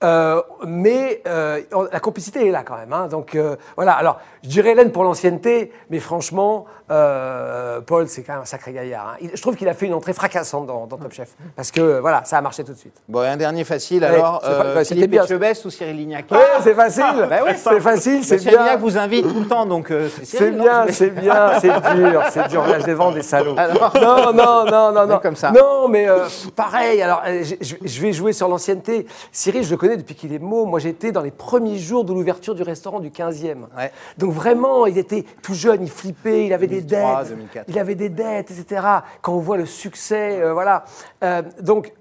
[0.04, 1.60] Euh, mais euh,
[1.92, 2.92] la complicité est là quand même.
[2.92, 3.06] hein.
[3.06, 3.92] donc euh, voilà.
[3.92, 6.64] Alors je dirais Hélène pour l'ancienneté, mais franchement,
[7.86, 9.10] Paul c'est quand même un sacré gaillard.
[9.10, 9.16] hein.
[9.20, 12.00] Il- je trouve qu'il a fait une entrée fracassante dans, dans Top Chef parce que
[12.00, 13.00] voilà, ça a marché tout de suite.
[13.08, 14.40] Bon, et un dernier facile, Ouais, alors.
[14.42, 15.22] c'est pas- bah, Philippe bien.
[15.24, 17.26] Ou Cyril Lignac Ouais, c'est facile.
[17.30, 17.52] Bah oui.
[17.56, 18.76] c'est facile, c'est bien.
[18.76, 22.66] Vous invite tout le temps, donc euh, c'est bien, c'est bien, c'est dur, c'est dur.
[22.66, 23.54] Là, je les vends des salauds.
[23.56, 25.18] Alors Non, non, non, non, non.
[25.18, 25.50] comme ça.
[25.52, 26.26] Non, mais euh,
[26.56, 27.02] pareil.
[27.02, 29.06] Alors, euh, je, vais jouer sur l'ancienneté.
[29.30, 30.70] Cyril, je le connais depuis qu'il est môme.
[30.70, 33.56] Moi, j'étais dans les premiers jours de l'ouverture du restaurant du 15e.
[33.76, 33.92] Ouais.
[34.18, 37.28] Donc vraiment, il était tout jeune, il flippait, il avait des 2003, dettes.
[37.30, 37.64] 2004.
[37.68, 38.86] Il avait des dettes, etc.
[39.20, 40.84] Quand on voit le succès, euh, voilà.
[41.22, 41.92] Euh, donc,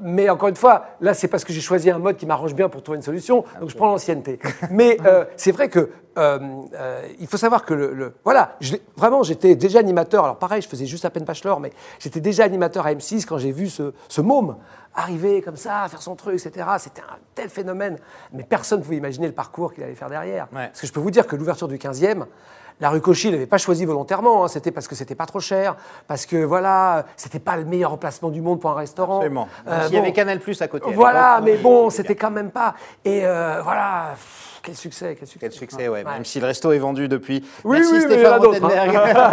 [0.00, 2.68] mais encore une fois, là, c'est parce que j'ai choisi un mode qui m'arrange bien
[2.68, 3.44] pour trouver une solution.
[3.60, 4.38] Donc, je prends l'ancienneté.
[4.70, 6.38] mais euh, c'est vrai que euh,
[6.74, 10.24] euh, il faut savoir que le, le- voilà, je vraiment, j'étais déjà animateur.
[10.24, 13.38] Alors pareil, je faisais juste à peine bachelor, mais j'étais déjà animateur à M6 quand
[13.38, 14.56] j'ai vu ce, ce môme
[14.94, 16.66] arriver comme ça, faire son truc, etc.
[16.78, 17.98] C'était un tel phénomène,
[18.32, 20.48] mais personne ne pouvait imaginer le parcours qu'il allait faire derrière.
[20.52, 20.66] Ouais.
[20.68, 22.24] Parce que je peux vous dire que l'ouverture du 15e,
[22.80, 24.44] la rue Cauchy, il n'avait pas choisi volontairement.
[24.44, 24.48] hein.
[24.48, 25.76] C'était parce que c'était pas trop cher,
[26.06, 29.16] parce que voilà, c'était pas le meilleur emplacement du monde pour un restaurant.
[29.16, 29.48] Absolument.
[29.66, 30.12] Euh, S'il y avait.
[30.12, 30.92] Canal Plus à côté.
[30.92, 32.74] Voilà, mais bon, c'était quand même pas.
[33.04, 35.38] Et euh, voilà, pff, quel succès, quel succès.
[35.48, 36.04] Quel succès, ouais.
[36.04, 37.42] Même si le resto est vendu depuis.
[37.64, 38.64] Oui, Merci oui, mais il y en a Stéphane d'autres,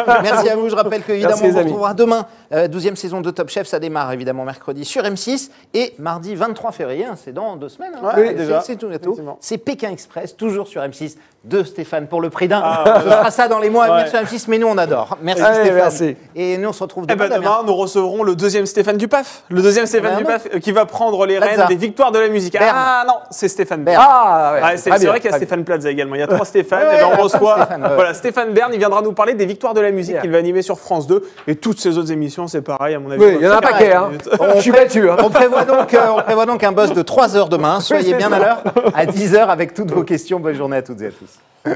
[0.07, 0.19] hein.
[0.23, 0.69] Merci à vous.
[0.69, 2.25] Je rappelle que évidemment, Merci, les on vous retrouvera demain.
[2.53, 6.71] Euh, 12e saison de Top Chef, ça démarre évidemment mercredi sur M6 et mardi 23
[6.71, 7.05] février.
[7.05, 7.93] hein, c'est dans deux semaines.
[8.01, 8.15] hein.
[8.15, 8.61] Ouais, déjà.
[8.61, 9.17] C'est tout bientôt.
[9.39, 12.63] C'est Pékin Express, toujours sur M6 de Stéphane pour le prix d'un.
[13.03, 15.17] Ce sera ça dans les mois à venir sur M6, mais nous on adore.
[15.21, 15.75] Merci Allez, Stéphane.
[15.75, 16.15] merci.
[16.35, 17.27] Et nous on se retrouve Eh demain.
[17.29, 19.43] ben, demain, nous recevrons le deuxième Stéphane Dupaf.
[19.49, 22.57] Le deuxième Stéphane Dupaf euh, qui va prendre les rênes des victoires de la musique.
[22.59, 23.83] Ah non, c'est Stéphane.
[23.83, 24.03] Bern.
[24.03, 25.37] Ah, ouais, c'est vrai qu'il y a.
[25.37, 26.15] Stéphane Plaza également.
[26.15, 26.87] Il y a trois Stéphane.
[26.87, 27.95] Ouais, et ben, on reçoit Stéphane, ouais.
[27.95, 28.71] voilà, Stéphane Bern.
[28.73, 30.21] Il viendra nous parler des victoires de la musique Bien.
[30.21, 31.23] qu'il va animer sur France 2.
[31.47, 33.23] Et toutes ses autres émissions, c'est pareil, à mon avis.
[33.23, 34.11] Oui, il y en a un paquet, hein.
[34.37, 34.53] pareil.
[34.57, 35.17] Je suis battu, hein.
[35.23, 37.79] On prévoit donc, euh, on prévoit donc un boss de 3 heures demain.
[37.81, 38.35] Soyez bien ça.
[38.35, 38.63] à l'heure,
[38.93, 40.39] à 10 heures avec toutes vos questions.
[40.39, 41.75] Bonne journée à toutes et à tous.